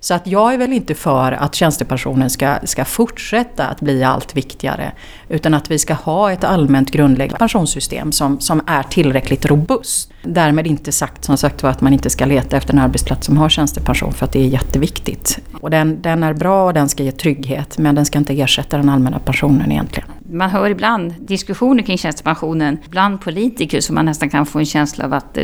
Så 0.00 0.14
att 0.14 0.26
jag 0.26 0.54
är 0.54 0.58
väl 0.58 0.72
inte 0.72 0.94
för 0.94 1.32
att 1.32 1.54
tjänstepensionen 1.54 1.95
ska, 2.28 2.58
ska 2.64 2.84
fortsätta 2.84 3.66
att 3.66 3.80
bli 3.80 4.04
allt 4.04 4.36
viktigare 4.36 4.92
utan 5.28 5.54
att 5.54 5.70
vi 5.70 5.78
ska 5.78 5.94
ha 5.94 6.32
ett 6.32 6.44
allmänt 6.44 6.90
grundläggande 6.90 7.38
pensionssystem 7.38 8.12
som, 8.12 8.40
som 8.40 8.62
är 8.66 8.82
tillräckligt 8.82 9.46
robust. 9.46 10.12
Därmed 10.22 10.66
inte 10.66 10.92
sagt 10.92 11.24
som 11.24 11.36
sagt 11.36 11.64
att 11.64 11.80
man 11.80 11.92
inte 11.92 12.10
ska 12.10 12.24
leta 12.24 12.56
efter 12.56 12.72
en 12.72 12.78
arbetsplats 12.78 13.26
som 13.26 13.36
har 13.36 13.48
tjänstepension 13.48 14.12
för 14.12 14.24
att 14.24 14.32
det 14.32 14.40
är 14.40 14.48
jätteviktigt. 14.48 15.38
Och 15.60 15.70
den, 15.70 16.02
den 16.02 16.22
är 16.22 16.34
bra 16.34 16.66
och 16.66 16.74
den 16.74 16.88
ska 16.88 17.02
ge 17.02 17.12
trygghet 17.12 17.78
men 17.78 17.94
den 17.94 18.04
ska 18.04 18.18
inte 18.18 18.40
ersätta 18.40 18.76
den 18.76 18.88
allmänna 18.88 19.18
pensionen 19.18 19.72
egentligen. 19.72 20.08
Man 20.30 20.50
hör 20.50 20.70
ibland 20.70 21.14
diskussioner 21.18 21.82
kring 21.82 21.98
tjänstepensionen 21.98 22.78
bland 22.90 23.20
politiker 23.20 23.80
som 23.80 23.94
man 23.94 24.04
nästan 24.04 24.30
kan 24.30 24.46
få 24.46 24.58
en 24.58 24.66
känsla 24.66 25.04
av 25.04 25.12
att 25.12 25.38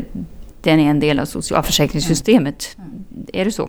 den 0.63 0.81
är 0.81 0.91
en 0.91 1.01
del 1.01 1.19
av 1.19 1.25
socialförsäkringssystemet. 1.25 2.77
Mm. 2.79 3.27
Är 3.33 3.45
det 3.45 3.53
så? 3.53 3.69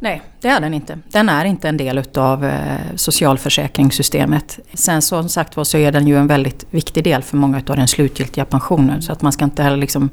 Nej, 0.00 0.22
det 0.40 0.48
är 0.48 0.60
den 0.60 0.74
inte. 0.74 0.98
Den 1.08 1.28
är 1.28 1.44
inte 1.44 1.68
en 1.68 1.76
del 1.76 1.98
utav 1.98 2.44
eh, 2.44 2.78
socialförsäkringssystemet. 2.96 4.58
Sen 4.74 5.02
som 5.02 5.28
sagt 5.28 5.56
var 5.56 5.64
så 5.64 5.78
är 5.78 5.92
den 5.92 6.08
ju 6.08 6.16
en 6.16 6.26
väldigt 6.26 6.64
viktig 6.70 7.04
del 7.04 7.22
för 7.22 7.36
många 7.36 7.56
av 7.56 7.76
den 7.76 7.88
slutgiltiga 7.88 8.44
pensionen. 8.44 9.02
Så 9.02 9.12
att 9.12 9.22
man 9.22 9.32
ska 9.32 9.44
inte 9.44 9.62
heller 9.62 9.76
liksom 9.76 10.10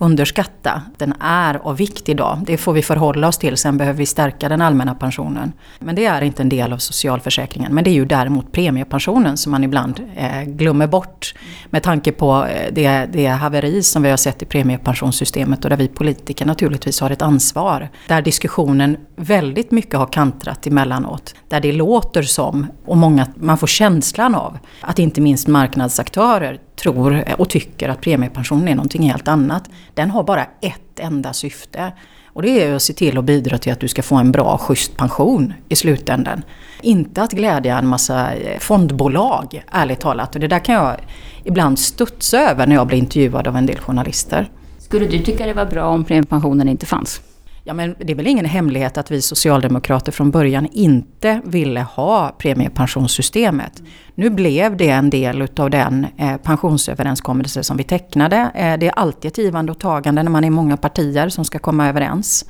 underskatta. 0.00 0.82
Den 0.96 1.14
är 1.20 1.54
av 1.54 1.76
vikt 1.76 2.08
idag. 2.08 2.38
Det 2.46 2.56
får 2.56 2.72
vi 2.72 2.82
förhålla 2.82 3.28
oss 3.28 3.38
till. 3.38 3.56
Sen 3.56 3.78
behöver 3.78 3.98
vi 3.98 4.06
stärka 4.06 4.48
den 4.48 4.62
allmänna 4.62 4.94
pensionen. 4.94 5.52
Men 5.78 5.94
det 5.94 6.06
är 6.06 6.22
inte 6.22 6.42
en 6.42 6.48
del 6.48 6.72
av 6.72 6.78
socialförsäkringen. 6.78 7.74
Men 7.74 7.84
det 7.84 7.90
är 7.90 7.94
ju 7.94 8.04
däremot 8.04 8.52
premiepensionen 8.52 9.36
som 9.36 9.52
man 9.52 9.64
ibland 9.64 10.00
eh, 10.16 10.42
glömmer 10.42 10.86
bort. 10.86 11.34
Med 11.70 11.82
tanke 11.82 12.12
på 12.12 12.46
eh, 12.46 12.72
det, 12.72 13.06
det 13.12 13.26
haveri 13.26 13.82
som 13.82 14.02
vi 14.02 14.10
har 14.10 14.16
sett 14.16 14.42
i 14.42 14.46
premiepensionssystemet 14.46 15.64
och 15.64 15.70
där 15.70 15.76
vi 15.76 15.88
politiker 15.88 16.46
naturligtvis 16.46 17.00
har 17.00 17.10
ett 17.10 17.22
ansvar. 17.22 17.88
Där 18.08 18.22
diskussionen 18.22 18.96
väldigt 19.16 19.70
mycket 19.70 19.94
har 19.94 20.06
kantrat 20.06 20.66
emellanåt. 20.66 21.34
Där 21.48 21.60
det 21.60 21.72
låter 21.72 22.22
som, 22.22 22.66
och 22.86 22.96
många, 22.96 23.26
man 23.34 23.58
får 23.58 23.66
känslan 23.66 24.34
av, 24.34 24.58
att 24.80 24.98
inte 24.98 25.20
minst 25.20 25.48
marknadsaktörer 25.48 26.58
tror 26.82 27.24
och 27.38 27.48
tycker 27.48 27.88
att 27.88 28.00
premiepensionen 28.00 28.68
är 28.68 28.74
någonting 28.74 29.02
helt 29.02 29.28
annat. 29.28 29.70
Den 29.94 30.10
har 30.10 30.22
bara 30.22 30.46
ett 30.60 31.00
enda 31.00 31.32
syfte. 31.32 31.92
Och 32.32 32.42
det 32.42 32.64
är 32.64 32.74
att 32.74 32.82
se 32.82 32.92
till 32.92 33.18
att 33.18 33.24
bidra 33.24 33.58
till 33.58 33.72
att 33.72 33.80
du 33.80 33.88
ska 33.88 34.02
få 34.02 34.16
en 34.16 34.32
bra, 34.32 34.58
schysst 34.58 34.96
pension 34.96 35.52
i 35.68 35.76
slutändan. 35.76 36.42
Inte 36.82 37.22
att 37.22 37.32
glädja 37.32 37.78
en 37.78 37.86
massa 37.86 38.34
eh, 38.34 38.58
fondbolag, 38.58 39.64
ärligt 39.72 40.00
talat. 40.00 40.34
Och 40.34 40.40
det 40.40 40.48
där 40.48 40.58
kan 40.58 40.74
jag 40.74 40.96
ibland 41.44 41.78
studsa 41.78 42.38
över 42.50 42.66
när 42.66 42.74
jag 42.74 42.86
blir 42.86 42.98
intervjuad 42.98 43.48
av 43.48 43.56
en 43.56 43.66
del 43.66 43.78
journalister. 43.78 44.50
Skulle 44.78 45.06
du 45.06 45.18
tycka 45.18 45.46
det 45.46 45.54
var 45.54 45.66
bra 45.66 45.84
om 45.84 46.04
premiepensionen 46.04 46.68
inte 46.68 46.86
fanns? 46.86 47.20
Ja, 47.70 47.74
men 47.74 47.94
det 47.98 48.12
är 48.12 48.16
väl 48.16 48.26
ingen 48.26 48.44
hemlighet 48.44 48.98
att 48.98 49.10
vi 49.10 49.22
socialdemokrater 49.22 50.12
från 50.12 50.30
början 50.30 50.68
inte 50.72 51.40
ville 51.44 51.80
ha 51.80 52.34
premiepensionssystemet. 52.38 53.82
Nu 54.14 54.30
blev 54.30 54.76
det 54.76 54.90
en 54.90 55.10
del 55.10 55.42
utav 55.42 55.70
den 55.70 56.06
eh, 56.18 56.36
pensionsöverenskommelse 56.36 57.62
som 57.62 57.76
vi 57.76 57.84
tecknade. 57.84 58.36
Eh, 58.54 58.78
det 58.78 58.86
är 58.86 58.90
alltid 58.90 59.28
ett 59.28 59.38
givande 59.38 59.72
och 59.72 59.78
tagande 59.78 60.22
när 60.22 60.30
man 60.30 60.44
är 60.44 60.50
många 60.50 60.76
partier 60.76 61.28
som 61.28 61.44
ska 61.44 61.58
komma 61.58 61.88
överens. 61.88 62.44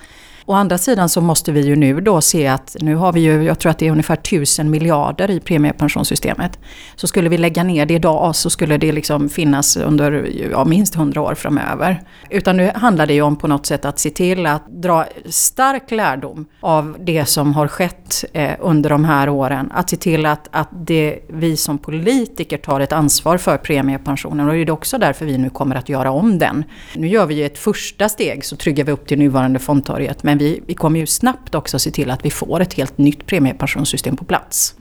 Å 0.50 0.54
andra 0.54 0.78
sidan 0.78 1.08
så 1.08 1.20
måste 1.20 1.52
vi 1.52 1.60
ju 1.60 1.76
nu 1.76 2.00
då 2.00 2.20
se 2.20 2.46
att 2.46 2.76
nu 2.80 2.94
har 2.94 3.12
vi 3.12 3.20
ju, 3.20 3.42
jag 3.42 3.58
tror 3.58 3.70
att 3.70 3.78
det 3.78 3.86
är 3.86 3.90
ungefär 3.90 4.14
1000 4.14 4.70
miljarder 4.70 5.30
i 5.30 5.40
premiepensionssystemet. 5.40 6.58
Så 6.96 7.06
skulle 7.06 7.28
vi 7.28 7.38
lägga 7.38 7.64
ner 7.64 7.86
det 7.86 7.94
idag 7.94 8.36
så 8.36 8.50
skulle 8.50 8.76
det 8.76 8.92
liksom 8.92 9.28
finnas 9.28 9.76
under 9.76 10.28
ja, 10.50 10.64
minst 10.64 10.94
hundra 10.94 11.20
år 11.20 11.34
framöver. 11.34 12.02
Utan 12.30 12.56
nu 12.56 12.70
handlar 12.74 13.06
det 13.06 13.14
ju 13.14 13.22
om 13.22 13.36
på 13.36 13.48
något 13.48 13.66
sätt 13.66 13.84
att 13.84 13.98
se 13.98 14.10
till 14.10 14.46
att 14.46 14.66
dra 14.68 15.06
stark 15.26 15.90
lärdom 15.90 16.46
av 16.60 16.96
det 17.00 17.24
som 17.24 17.54
har 17.54 17.68
skett 17.68 18.24
eh, 18.32 18.50
under 18.60 18.90
de 18.90 19.04
här 19.04 19.28
åren. 19.28 19.72
Att 19.74 19.90
se 19.90 19.96
till 19.96 20.26
att, 20.26 20.48
att 20.50 20.68
det, 20.72 21.18
vi 21.28 21.56
som 21.56 21.78
politiker 21.78 22.58
tar 22.58 22.80
ett 22.80 22.92
ansvar 22.92 23.38
för 23.38 23.56
premiepensionen 23.56 24.48
och 24.48 24.54
det 24.54 24.60
är 24.60 24.70
också 24.70 24.98
därför 24.98 25.26
vi 25.26 25.38
nu 25.38 25.50
kommer 25.50 25.76
att 25.76 25.88
göra 25.88 26.10
om 26.10 26.38
den. 26.38 26.64
Nu 26.94 27.08
gör 27.08 27.26
vi 27.26 27.34
ju 27.34 27.46
ett 27.46 27.58
första 27.58 28.08
steg 28.08 28.44
så 28.44 28.56
tryggar 28.56 28.84
vi 28.84 28.92
upp 28.92 29.06
till 29.06 29.18
nuvarande 29.18 29.58
fondtorget 29.58 30.22
men 30.22 30.39
vi, 30.40 30.62
vi 30.66 30.74
kommer 30.74 31.00
ju 31.00 31.06
snabbt 31.06 31.54
också 31.54 31.78
se 31.78 31.90
till 31.90 32.10
att 32.10 32.24
vi 32.24 32.30
får 32.30 32.60
ett 32.60 32.74
helt 32.74 32.98
nytt 32.98 33.26
premiepensionssystem 33.26 34.16
på 34.16 34.24
plats. 34.24 34.74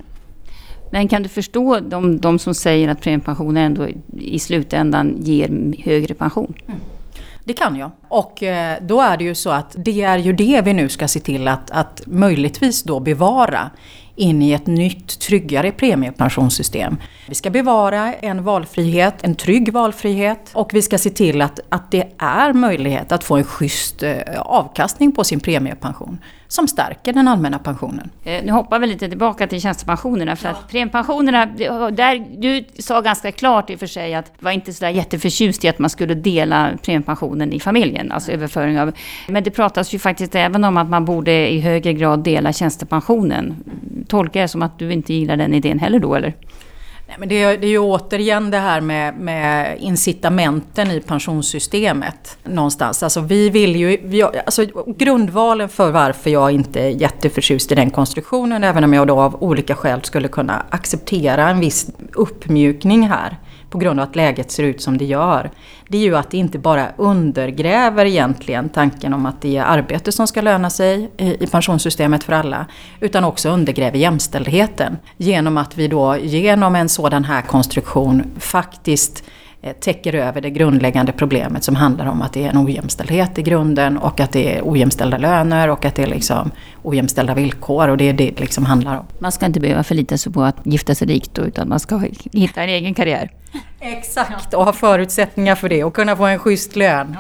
Men 0.91 1.07
kan 1.07 1.23
du 1.23 1.29
förstå 1.29 1.79
de, 1.79 2.19
de 2.19 2.39
som 2.39 2.53
säger 2.53 2.89
att 2.89 3.01
premiepensionen 3.01 3.63
ändå 3.63 3.87
i 4.17 4.39
slutändan 4.39 5.15
ger 5.19 5.73
högre 5.83 6.13
pension? 6.13 6.53
Mm. 6.67 6.79
Det 7.43 7.53
kan 7.53 7.75
jag. 7.75 7.91
Och 8.07 8.43
eh, 8.43 8.77
då 8.81 9.01
är 9.01 9.17
det 9.17 9.23
ju 9.23 9.35
så 9.35 9.49
att 9.49 9.75
det 9.77 10.01
är 10.01 10.17
ju 10.17 10.33
det 10.33 10.61
vi 10.65 10.73
nu 10.73 10.89
ska 10.89 11.07
se 11.07 11.19
till 11.19 11.47
att, 11.47 11.71
att 11.71 12.01
möjligtvis 12.05 12.83
då 12.83 12.99
bevara 12.99 13.69
in 14.19 14.41
i 14.41 14.51
ett 14.51 14.67
nytt 14.67 15.19
tryggare 15.19 15.71
premiepensionssystem. 15.71 16.97
Vi 17.27 17.35
ska 17.35 17.49
bevara 17.49 18.13
en 18.13 18.43
valfrihet, 18.43 19.15
en 19.21 19.35
trygg 19.35 19.73
valfrihet 19.73 20.51
och 20.53 20.69
vi 20.73 20.81
ska 20.81 20.97
se 20.97 21.09
till 21.09 21.41
att, 21.41 21.59
att 21.69 21.91
det 21.91 22.07
är 22.17 22.53
möjlighet 22.53 23.11
att 23.11 23.23
få 23.23 23.37
en 23.37 23.43
schysst 23.43 24.03
eh, 24.03 24.41
avkastning 24.41 25.11
på 25.11 25.23
sin 25.23 25.39
premiepension 25.39 26.19
som 26.51 26.67
stärker 26.67 27.13
den 27.13 27.27
allmänna 27.27 27.59
pensionen. 27.59 28.09
Eh, 28.23 28.43
nu 28.43 28.51
hoppar 28.51 28.79
vi 28.79 28.87
lite 28.87 29.09
tillbaka 29.09 29.47
till 29.47 29.61
tjänstepensionerna. 29.61 30.35
För 30.35 30.47
ja. 30.47 30.55
att 30.55 30.69
premiepensionerna, 30.69 31.45
där, 31.91 32.25
du 32.41 32.65
sa 32.79 33.01
ganska 33.01 33.31
klart 33.31 33.69
i 33.69 33.75
och 33.75 33.79
för 33.79 33.87
sig 33.87 34.15
att 34.15 34.25
du 34.25 34.43
var 34.43 34.51
inte 34.51 34.73
så 34.73 34.85
jätteförtjust 34.85 35.65
i 35.65 35.67
att 35.67 35.79
man 35.79 35.89
skulle 35.89 36.13
dela 36.13 36.71
premiepensionen 36.81 37.53
i 37.53 37.59
familjen, 37.59 38.11
alltså 38.11 38.31
överföring 38.31 38.79
av... 38.79 38.91
Men 39.27 39.43
det 39.43 39.51
pratas 39.51 39.93
ju 39.93 39.99
faktiskt 39.99 40.35
även 40.35 40.63
om 40.63 40.77
att 40.77 40.89
man 40.89 41.05
borde 41.05 41.53
i 41.53 41.59
högre 41.59 41.93
grad 41.93 42.23
dela 42.23 42.53
tjänstepensionen. 42.53 43.55
Tolkar 44.09 44.39
jag 44.39 44.49
som 44.49 44.61
att 44.61 44.79
du 44.79 44.93
inte 44.93 45.13
gillar 45.13 45.37
den 45.37 45.53
idén 45.53 45.79
heller 45.79 45.99
då, 45.99 46.15
eller? 46.15 46.35
Nej, 47.07 47.15
men 47.19 47.29
det, 47.29 47.43
är, 47.43 47.57
det 47.57 47.67
är 47.67 47.71
ju 47.71 47.79
återigen 47.79 48.51
det 48.51 48.57
här 48.57 48.81
med, 48.81 49.15
med 49.15 49.77
incitamenten 49.79 50.91
i 50.91 51.01
pensionssystemet 51.01 52.37
någonstans. 52.43 53.03
Alltså 53.03 53.21
vi 53.21 53.49
vill 53.49 53.75
ju, 53.75 53.97
vi, 54.03 54.23
alltså 54.23 54.65
grundvalen 54.97 55.69
för 55.69 55.91
varför 55.91 56.29
jag 56.29 56.51
inte 56.51 56.79
är 56.79 56.89
jätteförtjust 56.89 57.71
i 57.71 57.75
den 57.75 57.89
konstruktionen, 57.89 58.63
även 58.63 58.83
om 58.83 58.93
jag 58.93 59.07
då 59.07 59.19
av 59.19 59.43
olika 59.43 59.75
skäl 59.75 60.03
skulle 60.03 60.27
kunna 60.27 60.65
acceptera 60.69 61.49
en 61.49 61.59
viss 61.59 61.89
uppmjukning 62.13 63.07
här 63.07 63.37
på 63.69 63.77
grund 63.77 63.99
av 63.99 64.09
att 64.09 64.15
läget 64.15 64.51
ser 64.51 64.63
ut 64.63 64.81
som 64.81 64.97
det 64.97 65.05
gör. 65.05 65.51
Det 65.87 65.97
är 65.97 66.01
ju 66.01 66.17
att 66.17 66.31
det 66.31 66.37
inte 66.37 66.59
bara 66.59 66.87
undergräver 66.97 68.05
egentligen 68.05 68.69
tanken 68.69 69.13
om 69.13 69.25
att 69.25 69.41
det 69.41 69.57
är 69.57 69.63
arbete 69.63 70.11
som 70.11 70.27
ska 70.27 70.41
löna 70.41 70.69
sig 70.69 71.11
i 71.17 71.47
pensionssystemet 71.47 72.23
för 72.23 72.33
alla. 72.33 72.65
Utan 72.99 73.23
också 73.23 73.49
undergräver 73.49 73.97
jämställdheten. 73.97 74.97
Genom 75.17 75.57
att 75.57 75.77
vi 75.77 75.87
då 75.87 76.17
genom 76.17 76.75
en 76.75 76.89
sådan 76.89 77.23
här 77.23 77.41
konstruktion 77.41 78.23
faktiskt 78.39 79.23
täcker 79.79 80.15
över 80.15 80.41
det 80.41 80.49
grundläggande 80.49 81.11
problemet 81.11 81.63
som 81.63 81.75
handlar 81.75 82.05
om 82.05 82.21
att 82.21 82.33
det 82.33 82.45
är 82.45 82.49
en 82.49 82.65
ojämställdhet 82.65 83.37
i 83.37 83.41
grunden 83.41 83.97
och 83.97 84.19
att 84.19 84.31
det 84.31 84.55
är 84.57 84.61
ojämställda 84.65 85.17
löner 85.17 85.69
och 85.69 85.85
att 85.85 85.95
det 85.95 86.03
är 86.03 86.07
liksom 86.07 86.51
ojämställda 86.83 87.33
villkor 87.33 87.87
och 87.87 87.97
det 87.97 88.09
är 88.09 88.13
det 88.13 88.29
det 88.31 88.39
liksom 88.39 88.65
handlar 88.65 88.99
om. 88.99 89.05
Man 89.19 89.31
ska 89.31 89.45
inte 89.45 89.59
behöva 89.59 89.83
förlita 89.83 90.17
sig 90.17 90.33
på 90.33 90.43
att 90.43 90.55
gifta 90.63 90.95
sig 90.95 91.07
rikt 91.07 91.33
då, 91.33 91.41
utan 91.41 91.69
man 91.69 91.79
ska 91.79 92.01
hitta 92.31 92.63
en 92.63 92.69
egen 92.69 92.93
karriär. 92.93 93.31
Exakt, 93.79 94.53
och 94.53 94.65
ha 94.65 94.73
förutsättningar 94.73 95.55
för 95.55 95.69
det 95.69 95.83
och 95.83 95.93
kunna 95.93 96.15
få 96.15 96.25
en 96.25 96.39
schysst 96.39 96.75
lön. 96.75 97.17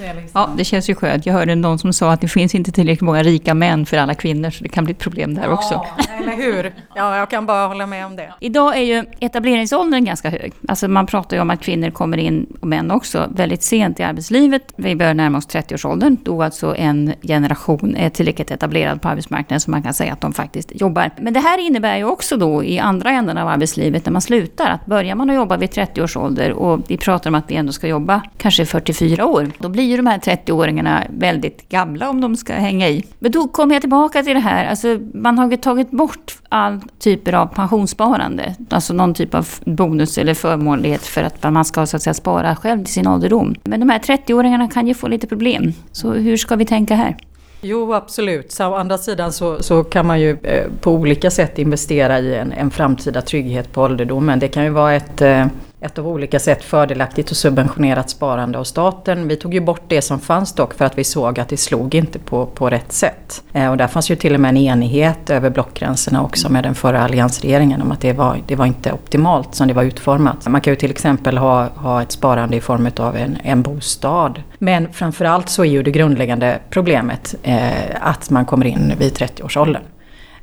Det 0.00 0.14
liksom... 0.14 0.40
Ja, 0.40 0.50
det 0.56 0.64
känns 0.64 0.90
ju 0.90 0.94
skönt. 0.94 1.26
Jag 1.26 1.34
hörde 1.34 1.54
någon 1.54 1.78
som 1.78 1.92
sa 1.92 2.12
att 2.12 2.20
det 2.20 2.28
finns 2.28 2.54
inte 2.54 2.72
tillräckligt 2.72 3.00
många 3.00 3.22
rika 3.22 3.54
män 3.54 3.86
för 3.86 3.96
alla 3.96 4.14
kvinnor, 4.14 4.50
så 4.50 4.62
det 4.62 4.68
kan 4.68 4.84
bli 4.84 4.92
ett 4.92 4.98
problem 4.98 5.34
där 5.34 5.42
ja, 5.42 5.48
också. 5.48 5.86
eller 6.20 6.36
hur? 6.36 6.74
Ja, 6.94 7.16
jag 7.16 7.30
kan 7.30 7.46
bara 7.46 7.66
hålla 7.66 7.86
med 7.86 8.06
om 8.06 8.16
det. 8.16 8.32
Idag 8.40 8.76
är 8.76 8.82
ju 8.82 9.04
etableringsåldern 9.20 10.04
ganska 10.04 10.30
hög. 10.30 10.52
Alltså 10.68 10.88
man 10.88 11.06
pratar 11.06 11.36
ju 11.36 11.40
om 11.40 11.50
att 11.50 11.60
kvinnor 11.60 11.90
kommer 11.90 12.18
in, 12.18 12.46
och 12.60 12.68
män 12.68 12.90
också, 12.90 13.28
väldigt 13.34 13.62
sent 13.62 14.00
i 14.00 14.02
arbetslivet. 14.02 14.62
Vi 14.76 14.96
börjar 14.96 15.14
närma 15.14 15.38
oss 15.38 15.48
30-årsåldern, 15.48 16.16
då 16.22 16.42
alltså 16.42 16.76
en 16.76 17.14
generation 17.22 17.96
är 17.96 18.10
tillräckligt 18.10 18.50
etablerad 18.50 19.02
på 19.02 19.08
arbetsmarknaden 19.08 19.60
så 19.60 19.70
man 19.70 19.82
kan 19.82 19.94
säga 19.94 20.12
att 20.12 20.20
de 20.20 20.32
faktiskt 20.32 20.80
jobbar. 20.80 21.10
Men 21.18 21.32
det 21.32 21.40
här 21.40 21.58
innebär 21.58 21.96
ju 21.96 22.04
också 22.04 22.36
då 22.36 22.64
i 22.64 22.78
andra 22.78 23.10
änden 23.10 23.38
av 23.38 23.48
arbetslivet 23.48 24.06
när 24.06 24.12
man 24.12 24.22
slutar, 24.22 24.70
att 24.70 24.86
börjar 24.86 25.14
man 25.14 25.30
att 25.30 25.36
jobba 25.36 25.56
vid 25.56 25.70
30 25.70 26.02
års 26.02 26.16
ålder 26.16 26.52
och 26.52 26.80
vi 26.88 26.96
pratar 26.96 27.30
om 27.30 27.34
att 27.34 27.50
vi 27.50 27.54
ändå 27.54 27.72
ska 27.72 27.86
jobba 27.86 28.22
kanske 28.38 28.66
44 28.66 29.26
år, 29.26 29.50
då 29.58 29.68
blir 29.68 29.89
ju 29.90 29.96
de 29.96 30.06
här 30.06 30.18
30-åringarna 30.18 31.06
väldigt 31.10 31.68
gamla 31.68 32.10
om 32.10 32.20
de 32.20 32.36
ska 32.36 32.52
hänga 32.52 32.88
i. 32.88 33.04
Men 33.18 33.32
då 33.32 33.48
kommer 33.48 33.74
jag 33.74 33.82
tillbaka 33.82 34.22
till 34.22 34.34
det 34.34 34.40
här, 34.40 34.66
alltså 34.66 34.98
man 35.14 35.38
har 35.38 35.56
tagit 35.56 35.90
bort 35.90 36.38
all 36.48 36.80
typer 36.98 37.32
av 37.32 37.46
pensionssparande. 37.46 38.54
Alltså 38.70 38.94
någon 38.94 39.14
typ 39.14 39.34
av 39.34 39.48
bonus 39.64 40.18
eller 40.18 40.34
förmånlighet 40.34 41.02
för 41.02 41.22
att 41.22 41.52
man 41.52 41.64
ska 41.64 41.86
så 41.86 41.96
att 41.96 42.02
säga, 42.02 42.14
spara 42.14 42.56
själv 42.56 42.84
till 42.84 42.92
sin 42.92 43.06
ålderdom. 43.06 43.54
Men 43.64 43.80
de 43.80 43.88
här 43.88 43.98
30-åringarna 43.98 44.70
kan 44.70 44.86
ju 44.86 44.94
få 44.94 45.08
lite 45.08 45.26
problem. 45.26 45.72
Så 45.92 46.12
hur 46.12 46.36
ska 46.36 46.56
vi 46.56 46.64
tänka 46.64 46.94
här? 46.94 47.16
Jo, 47.62 47.94
absolut. 47.94 48.52
Så 48.52 48.66
å 48.66 48.74
andra 48.74 48.98
sidan 48.98 49.32
så, 49.32 49.62
så 49.62 49.84
kan 49.84 50.06
man 50.06 50.20
ju 50.20 50.36
eh, 50.42 50.66
på 50.80 50.92
olika 50.92 51.30
sätt 51.30 51.58
investera 51.58 52.18
i 52.18 52.34
en, 52.34 52.52
en 52.52 52.70
framtida 52.70 53.22
trygghet 53.22 53.72
på 53.72 53.82
ålderdomen. 53.82 54.38
Det 54.38 54.48
kan 54.48 54.64
ju 54.64 54.70
vara 54.70 54.94
ett 54.94 55.22
eh, 55.22 55.46
ett 55.82 55.98
av 55.98 56.08
olika 56.08 56.38
sätt 56.38 56.64
fördelaktigt 56.64 57.30
och 57.30 57.36
subventionerat 57.36 58.10
sparande 58.10 58.58
av 58.58 58.64
staten. 58.64 59.28
Vi 59.28 59.36
tog 59.36 59.54
ju 59.54 59.60
bort 59.60 59.82
det 59.88 60.02
som 60.02 60.20
fanns 60.20 60.52
dock 60.52 60.74
för 60.74 60.84
att 60.84 60.98
vi 60.98 61.04
såg 61.04 61.40
att 61.40 61.48
det 61.48 61.56
slog 61.56 61.94
inte 61.94 62.18
på, 62.18 62.46
på 62.46 62.70
rätt 62.70 62.92
sätt. 62.92 63.42
Eh, 63.52 63.70
och 63.70 63.76
där 63.76 63.86
fanns 63.86 64.10
ju 64.10 64.16
till 64.16 64.34
och 64.34 64.40
med 64.40 64.48
en 64.48 64.56
enighet 64.56 65.30
över 65.30 65.50
blockgränserna 65.50 66.22
också 66.22 66.52
med 66.52 66.64
den 66.64 66.74
förra 66.74 67.00
alliansregeringen 67.00 67.82
om 67.82 67.92
att 67.92 68.00
det 68.00 68.12
var, 68.12 68.38
det 68.46 68.56
var 68.56 68.66
inte 68.66 68.92
optimalt 68.92 69.54
som 69.54 69.68
det 69.68 69.74
var 69.74 69.82
utformat. 69.82 70.48
Man 70.48 70.60
kan 70.60 70.72
ju 70.72 70.76
till 70.76 70.90
exempel 70.90 71.38
ha, 71.38 71.64
ha 71.64 72.02
ett 72.02 72.12
sparande 72.12 72.56
i 72.56 72.60
form 72.60 72.90
av 72.96 73.16
en, 73.16 73.38
en 73.42 73.62
bostad. 73.62 74.42
Men 74.58 74.92
framförallt 74.92 75.48
så 75.48 75.64
är 75.64 75.68
ju 75.68 75.82
det 75.82 75.90
grundläggande 75.90 76.58
problemet 76.70 77.34
eh, 77.42 77.70
att 78.00 78.30
man 78.30 78.44
kommer 78.44 78.66
in 78.66 78.92
vid 78.98 79.12
30-årsåldern. 79.12 79.82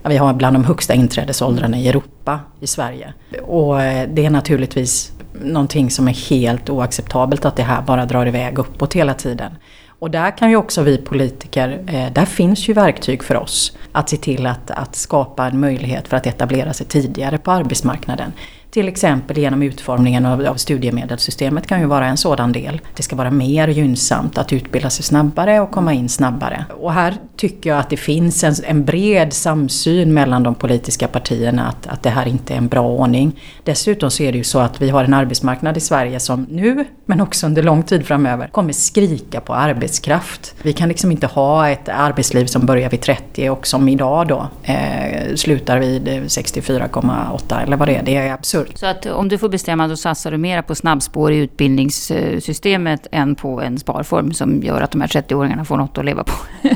Vi 0.08 0.17
har 0.17 0.34
bland 0.34 0.56
de 0.56 0.63
högsta 0.63 0.93
inträdesåldrarna 0.93 1.78
i 1.78 1.88
Europa 1.88 2.39
i 2.60 2.67
Sverige. 2.67 3.13
Och 3.43 3.82
eh, 3.82 4.10
det 4.13 4.26
är 4.26 4.30
naturligtvis 4.30 5.13
någonting 5.41 5.91
som 5.91 6.08
är 6.08 6.30
helt 6.30 6.69
oacceptabelt 6.69 7.45
att 7.45 7.56
det 7.56 7.63
här 7.63 7.82
bara 7.82 8.06
drar 8.06 8.26
iväg 8.26 8.60
uppåt 8.60 8.93
hela 8.93 9.13
tiden. 9.13 9.52
Och 10.00 10.12
där 10.12 10.38
kan 10.38 10.50
ju 10.50 10.56
också 10.56 10.82
vi 10.82 10.97
politiker, 10.97 11.80
eh, 11.88 12.13
där 12.13 12.26
finns 12.26 12.69
ju 12.69 12.73
verktyg 12.73 13.23
för 13.23 13.36
oss 13.36 13.78
att 13.91 14.10
se 14.10 14.17
till 14.17 14.45
att, 14.45 14.71
att 14.71 14.95
skapa 14.95 15.45
en 15.45 15.60
möjlighet 15.60 16.08
för 16.08 16.17
att 16.17 16.28
etablera 16.28 16.73
sig 16.73 16.88
tidigare 16.88 17.38
på 17.38 17.52
arbetsmarknaden. 17.52 18.34
Till 18.78 18.88
exempel 18.88 19.38
genom 19.38 19.63
utformningen 19.63 20.26
av, 20.26 20.46
av 20.46 20.56
studiemedelssystemet 20.56 21.68
kan 21.68 21.80
ju 21.80 21.86
vara 21.86 22.06
en 22.06 22.18
sådan 22.18 22.52
del. 22.52 22.82
Det 22.96 23.04
ska 23.04 23.16
vara 23.16 23.32
mer 23.32 23.68
gynnsamt 23.68 24.38
att 24.38 24.54
utbilda 24.54 24.90
sig 24.90 25.04
snabbare 25.06 25.60
och 25.60 25.72
komma 25.72 25.94
in 25.94 26.10
snabbare. 26.10 26.66
Och 26.80 26.94
här 26.94 27.18
tycker 27.36 27.70
jag 27.70 27.80
att 27.80 27.90
det 27.90 27.98
finns 27.98 28.44
en, 28.44 28.54
en 28.63 28.86
bred 28.86 29.34
samsyn 29.34 30.13
mellan 30.13 30.44
de 30.44 30.56
politiska 30.56 31.08
partierna 31.08 31.68
att, 31.68 31.88
att 31.88 32.04
det 32.04 32.10
här 32.10 32.28
inte 32.28 32.54
är 32.54 32.58
en 32.58 32.68
bra 32.68 32.88
ordning. 32.88 33.40
Dessutom 33.63 34.12
så 34.12 34.24
är 34.24 34.32
det 34.32 34.38
ju 34.38 34.44
så 34.44 34.60
att 34.60 34.82
vi 34.82 34.90
har 34.90 35.04
en 35.04 35.13
arbetsmarknad 35.13 35.78
i 35.78 35.80
Sverige 35.80 36.20
som 36.20 36.48
nu, 36.50 36.86
men 37.06 37.22
också 37.22 37.46
under 37.46 37.63
lång 37.63 37.84
tid 37.84 38.06
framöver, 38.06 38.48
kommer 38.48 38.74
skrika 38.74 39.42
på 39.42 39.54
arbetskraft. 39.54 40.56
Vi 40.62 40.74
kan 40.74 40.90
liksom 40.90 41.12
inte 41.12 41.28
ha 41.28 41.70
ett 41.70 41.90
arbetsliv 41.90 42.46
som 42.46 42.66
börjar 42.66 42.90
vid 42.90 43.02
30 43.02 43.50
och 43.50 43.68
som 43.68 43.90
idag 43.90 44.28
då 44.28 44.48
eh, 44.63 45.36
slutar 45.36 45.80
vid 45.80 46.08
64,8 46.08 47.63
eller 47.63 47.78
vad 47.78 47.88
det 47.88 47.96
är. 47.96 48.04
Det 48.04 48.16
är 48.16 48.34
absurt 48.34 48.66
absolut. 48.71 48.80
Så 48.80 49.10
att 49.10 49.15
om 49.15 49.30
du 49.30 49.38
får 49.38 49.49
bestämma, 49.49 49.88
då 49.88 49.95
satsar 49.95 50.32
du 50.32 50.38
mera 50.38 50.63
på 50.63 50.75
snabbspår 50.75 51.32
i 51.32 51.38
utbildningssystemet 51.38 53.08
än 53.12 53.36
på 53.36 53.62
en 53.62 53.77
sparform 53.77 54.34
som 54.34 54.63
gör 54.63 54.82
att 54.82 54.91
de 54.91 55.01
här 55.01 55.08
30-åringarna 55.08 55.63
får 55.63 55.77
något 55.77 55.97
att 55.97 56.06
leva 56.06 56.23
på. 56.23 56.34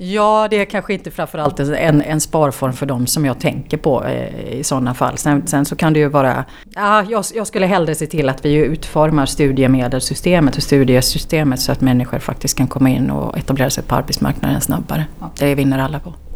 Ja, 0.00 0.48
det 0.50 0.56
är 0.56 0.64
kanske 0.64 0.94
inte 0.94 1.10
framförallt 1.10 1.60
en, 1.60 2.02
en 2.02 2.20
sparform 2.20 2.72
för 2.72 2.86
dem 2.86 3.06
som 3.06 3.26
jag 3.26 3.38
tänker 3.40 3.76
på 3.76 4.04
eh, 4.04 4.58
i 4.58 4.64
sådana 4.64 4.94
fall. 4.94 5.18
Sen, 5.18 5.46
sen, 5.46 5.64
så 5.64 5.76
kan 5.76 5.92
det 5.92 5.98
ju 5.98 6.08
vara... 6.08 6.44
Ja, 6.74 7.04
jag, 7.08 7.24
jag, 7.34 7.46
skulle 7.46 7.66
hellre 7.66 7.94
se 7.94 8.06
till 8.06 8.28
att 8.28 8.44
vi 8.44 8.54
utformar 8.54 9.26
studiemedelssystemet 9.26 10.56
och 10.56 10.62
studiesystemet 10.62 11.60
så 11.60 11.72
att 11.72 11.80
människor 11.80 12.18
faktiskt 12.18 12.56
kan 12.56 12.66
komma 12.66 12.90
in 12.90 13.10
och 13.10 13.38
etablera 13.38 13.70
sig 13.70 13.84
på 13.84 13.94
arbetsmarknaden 13.94 14.60
snabbare. 14.60 15.06
Det 15.38 15.54
vinner 15.54 15.78
alla 15.78 16.00
på. 16.00 16.27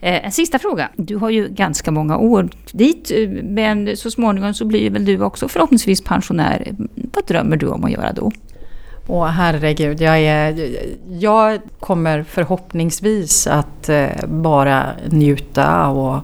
Eh, 0.00 0.24
en 0.24 0.32
sista 0.32 0.58
fråga. 0.58 0.88
Du 0.96 1.16
har 1.16 1.30
ju 1.30 1.48
ganska 1.48 1.90
många 1.90 2.16
år 2.18 2.48
dit, 2.72 3.10
eh, 3.14 3.28
men 3.44 3.96
så 3.96 4.10
småningom 4.10 4.54
så 4.54 4.64
blir 4.64 4.90
väl 4.90 5.04
du 5.04 5.20
också 5.20 5.48
förhoppningsvis 5.48 6.04
pensionär. 6.04 6.74
Vad 7.14 7.26
drömmer 7.26 7.56
du 7.56 7.66
om 7.66 7.84
att 7.84 7.90
göra 7.90 8.12
då? 8.12 8.32
Åh 9.06 9.26
herregud, 9.26 10.00
jag, 10.00 10.20
är, 10.20 10.68
jag 11.08 11.60
kommer 11.80 12.22
förhoppningsvis 12.22 13.46
att 13.46 13.88
eh, 13.88 14.26
bara 14.26 14.86
njuta 15.10 15.88
och 15.88 16.20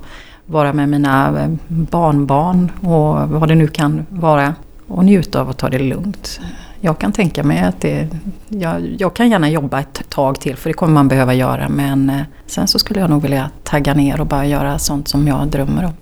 vara 0.46 0.72
med 0.72 0.88
mina 0.88 1.48
barnbarn 1.68 2.72
och 2.80 3.28
vad 3.28 3.48
det 3.48 3.54
nu 3.54 3.66
kan 3.66 4.06
vara. 4.10 4.54
Och 4.88 5.04
njuta 5.04 5.40
av 5.40 5.50
att 5.50 5.58
ta 5.58 5.68
det 5.68 5.78
lugnt. 5.78 6.40
Jag 6.84 6.98
kan 6.98 7.12
tänka 7.12 7.42
mig 7.42 7.60
att 7.60 7.80
det, 7.80 8.08
jag, 8.48 8.96
jag 8.98 9.14
kan 9.14 9.30
gärna 9.30 9.50
jobba 9.50 9.80
ett 9.80 10.10
tag 10.10 10.40
till 10.40 10.56
för 10.56 10.70
det 10.70 10.74
kommer 10.74 10.92
man 10.94 11.08
behöva 11.08 11.34
göra 11.34 11.68
men 11.68 12.10
eh, 12.10 12.22
sen 12.46 12.68
så 12.68 12.78
skulle 12.78 13.00
jag 13.00 13.10
nog 13.10 13.22
vilja 13.22 13.50
tagga 13.62 13.94
ner 13.94 14.20
och 14.20 14.26
bara 14.26 14.46
göra 14.46 14.78
sånt 14.78 15.08
som 15.08 15.28
jag 15.28 15.48
drömmer 15.48 15.84
om. 15.84 15.92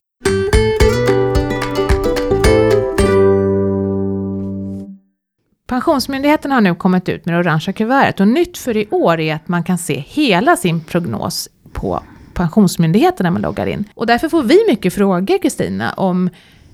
Pensionsmyndigheten 5.66 6.53
har 6.53 6.61
nu 6.61 6.75
kommit 6.75 7.09
ut 7.09 7.27
med 7.27 7.35
det 7.35 7.38
orangea 7.38 7.73
kuvertet 7.73 8.21
och 8.21 8.29
nytt 8.29 8.59
för 8.59 8.77
i 8.77 8.88
år 8.90 9.21
är 9.21 9.35
att 9.35 9.49
man 9.49 9.64
kan 9.64 9.79
se 9.79 10.05
hela 10.09 10.57
sin 10.57 10.81
prognos 10.81 11.49
på 11.73 12.03
Pensionsmyndigheten 12.35 13.25
när 13.25 13.31
man 13.31 13.43
loggar 13.43 13.66
in. 13.66 13.85
Och 13.95 14.07
därför 14.07 14.29
får 14.29 14.43
vi 14.43 14.59
mycket 14.69 14.95
frågor, 14.95 15.43
Kristina, 15.43 15.93
om 15.93 16.31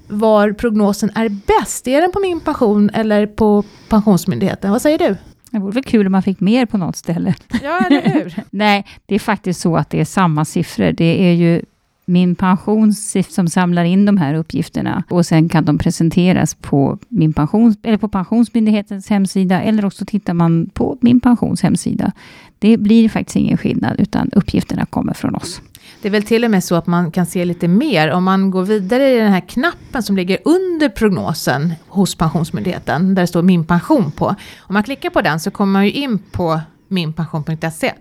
var 0.09 0.53
prognosen 0.53 1.11
är 1.15 1.29
bäst. 1.29 1.89
Är 1.89 2.01
den 2.01 2.13
på 2.13 2.21
min 2.21 2.41
pension 2.41 2.91
eller 2.91 3.27
på 3.27 3.65
Pensionsmyndigheten? 3.89 4.71
Vad 4.71 4.83
säger 4.83 4.99
du? 4.99 5.17
Det 5.51 5.59
vore 5.59 5.73
väl 5.73 5.85
kul 5.85 6.07
om 6.07 6.13
man 6.13 6.23
fick 6.23 6.41
mer 6.41 6.67
på 6.67 6.79
något 6.79 6.97
ställe. 6.97 7.35
Ja, 7.63 7.79
eller 7.79 8.03
hur? 8.03 8.35
Nej, 8.51 8.87
det 9.07 9.15
är 9.15 9.19
faktiskt 9.19 9.61
så 9.61 9.77
att 9.77 9.91
det 9.91 10.01
är 10.01 10.05
samma 10.05 10.45
siffror. 10.45 10.93
Det 10.93 11.29
är 11.29 11.33
ju 11.33 11.63
min 12.07 12.35
pension 12.35 12.93
som 13.29 13.49
samlar 13.49 13.85
in 13.85 14.05
de 14.05 14.17
här 14.17 14.35
uppgifterna 14.35 15.05
och 15.11 15.27
sen 15.27 15.49
kan 15.49 15.65
de 15.65 15.79
presenteras 15.79 16.55
på, 16.55 16.99
min 17.09 17.33
pension, 17.33 17.77
eller 17.83 17.99
på 17.99 18.09
Pensionsmyndighetens 18.09 19.09
hemsida 19.11 19.63
eller 19.63 19.85
också 19.85 20.05
tittar 20.05 20.35
man 20.35 20.71
på 20.75 20.99
min 21.01 21.21
pensions 21.21 21.63
hemsida. 21.63 22.13
Det 22.59 22.77
blir 22.77 23.09
faktiskt 23.09 23.37
ingen 23.37 23.59
skillnad 23.59 24.01
utan 24.01 24.31
uppgifterna 24.33 24.87
kommer 24.87 25.15
från 25.15 25.35
oss. 25.35 25.61
Det 26.03 26.09
är 26.09 26.13
väl 26.13 26.23
till 26.23 26.45
och 26.45 26.51
med 26.51 26.65
så 26.65 26.75
att 26.75 26.87
man 26.87 27.11
kan 27.11 27.27
se 27.27 27.45
lite 27.45 27.69
mer 27.69 28.11
om 28.11 28.25
man 28.25 28.51
går 28.51 28.63
vidare 28.63 29.11
i 29.11 29.19
den 29.19 29.33
här 29.33 29.41
knappen 29.41 30.03
som 30.03 30.17
ligger 30.17 30.39
under 30.45 30.89
prognosen 30.89 31.75
hos 31.89 32.15
Pensionsmyndigheten 32.15 33.15
där 33.15 33.23
det 33.23 33.27
står 33.27 33.43
min 33.43 33.67
pension 33.67 34.13
på. 34.13 34.27
Om 34.59 34.75
man 34.75 34.83
klickar 34.83 35.11
på 35.11 35.23
den 35.23 35.41
så 35.41 35.51
kommer 35.51 35.73
man 35.73 35.85
ju 35.85 35.93
in 35.93 36.19
på 36.19 36.61
minpension.se 36.89 37.93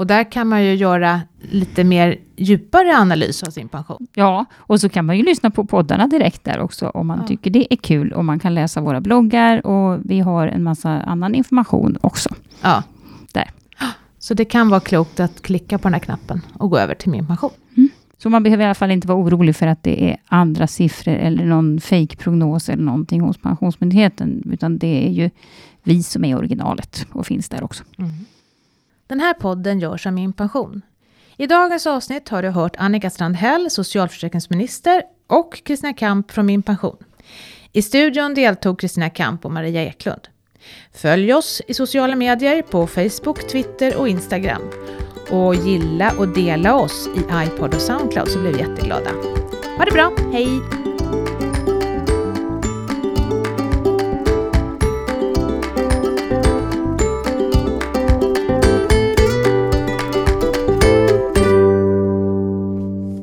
och 0.00 0.06
där 0.06 0.32
kan 0.32 0.48
man 0.48 0.64
ju 0.64 0.74
göra 0.74 1.20
lite 1.40 1.84
mer 1.84 2.16
djupare 2.36 2.96
analys 2.96 3.42
av 3.42 3.50
sin 3.50 3.68
pension. 3.68 4.06
Ja, 4.14 4.44
och 4.56 4.80
så 4.80 4.88
kan 4.88 5.06
man 5.06 5.16
ju 5.16 5.22
lyssna 5.22 5.50
på 5.50 5.64
poddarna 5.64 6.06
direkt 6.06 6.44
där 6.44 6.60
också 6.60 6.88
om 6.88 7.06
man 7.06 7.18
ja. 7.18 7.26
tycker 7.26 7.50
det 7.50 7.74
är 7.74 7.76
kul. 7.76 8.12
Och 8.12 8.24
man 8.24 8.38
kan 8.38 8.54
läsa 8.54 8.80
våra 8.80 9.00
bloggar 9.00 9.66
och 9.66 9.98
vi 10.04 10.20
har 10.20 10.46
en 10.46 10.62
massa 10.62 10.90
annan 10.90 11.34
information 11.34 11.98
också. 12.00 12.28
Ja. 12.62 12.82
Så 14.22 14.34
det 14.34 14.44
kan 14.44 14.68
vara 14.68 14.80
klokt 14.80 15.20
att 15.20 15.42
klicka 15.42 15.78
på 15.78 15.82
den 15.82 15.94
här 15.94 16.00
knappen 16.00 16.40
och 16.58 16.70
gå 16.70 16.78
över 16.78 16.94
till 16.94 17.10
min 17.10 17.26
pension. 17.26 17.50
Mm. 17.76 17.88
Så 18.18 18.30
man 18.30 18.42
behöver 18.42 18.64
i 18.64 18.66
alla 18.66 18.74
fall 18.74 18.90
inte 18.90 19.08
vara 19.08 19.18
orolig 19.18 19.56
för 19.56 19.66
att 19.66 19.82
det 19.82 20.10
är 20.10 20.16
andra 20.26 20.66
siffror 20.66 21.14
eller 21.14 21.44
någon 21.44 21.80
fake-prognos 21.80 22.68
eller 22.68 22.82
någonting 22.82 23.20
hos 23.20 23.38
Pensionsmyndigheten, 23.38 24.42
utan 24.52 24.78
det 24.78 25.06
är 25.06 25.10
ju 25.10 25.30
vi 25.82 26.02
som 26.02 26.24
är 26.24 26.36
originalet 26.36 27.06
och 27.12 27.26
finns 27.26 27.48
där 27.48 27.62
också. 27.64 27.84
Mm. 27.98 28.10
Den 29.06 29.20
här 29.20 29.34
podden 29.34 29.80
görs 29.80 30.06
av 30.06 30.12
Min 30.12 30.32
Pension. 30.32 30.82
I 31.36 31.46
dagens 31.46 31.86
avsnitt 31.86 32.28
har 32.28 32.42
du 32.42 32.48
hört 32.48 32.76
Annika 32.78 33.10
Strandhäll, 33.10 33.70
socialförsäkringsminister, 33.70 35.02
och 35.26 35.62
Kristina 35.64 35.92
Kamp 35.92 36.30
från 36.30 36.46
Min 36.46 36.62
Pension. 36.62 36.96
I 37.72 37.82
studion 37.82 38.34
deltog 38.34 38.80
Kristina 38.80 39.10
Kamp 39.10 39.44
och 39.44 39.52
Maria 39.52 39.84
Eklund. 39.84 40.28
Följ 40.94 41.34
oss 41.34 41.62
i 41.66 41.74
sociala 41.74 42.16
medier 42.16 42.62
på 42.62 42.86
Facebook, 42.86 43.48
Twitter 43.48 43.96
och 43.96 44.08
Instagram. 44.08 44.62
Och 45.30 45.54
gilla 45.54 46.12
och 46.18 46.28
dela 46.28 46.74
oss 46.74 47.08
i 47.16 47.44
iPod 47.44 47.74
och 47.74 47.80
Soundcloud 47.80 48.28
så 48.28 48.38
blir 48.38 48.52
vi 48.52 48.58
jätteglada. 48.58 49.10
Ha 49.78 49.84
det 49.84 49.92
bra, 49.92 50.12
hej! 50.32 50.79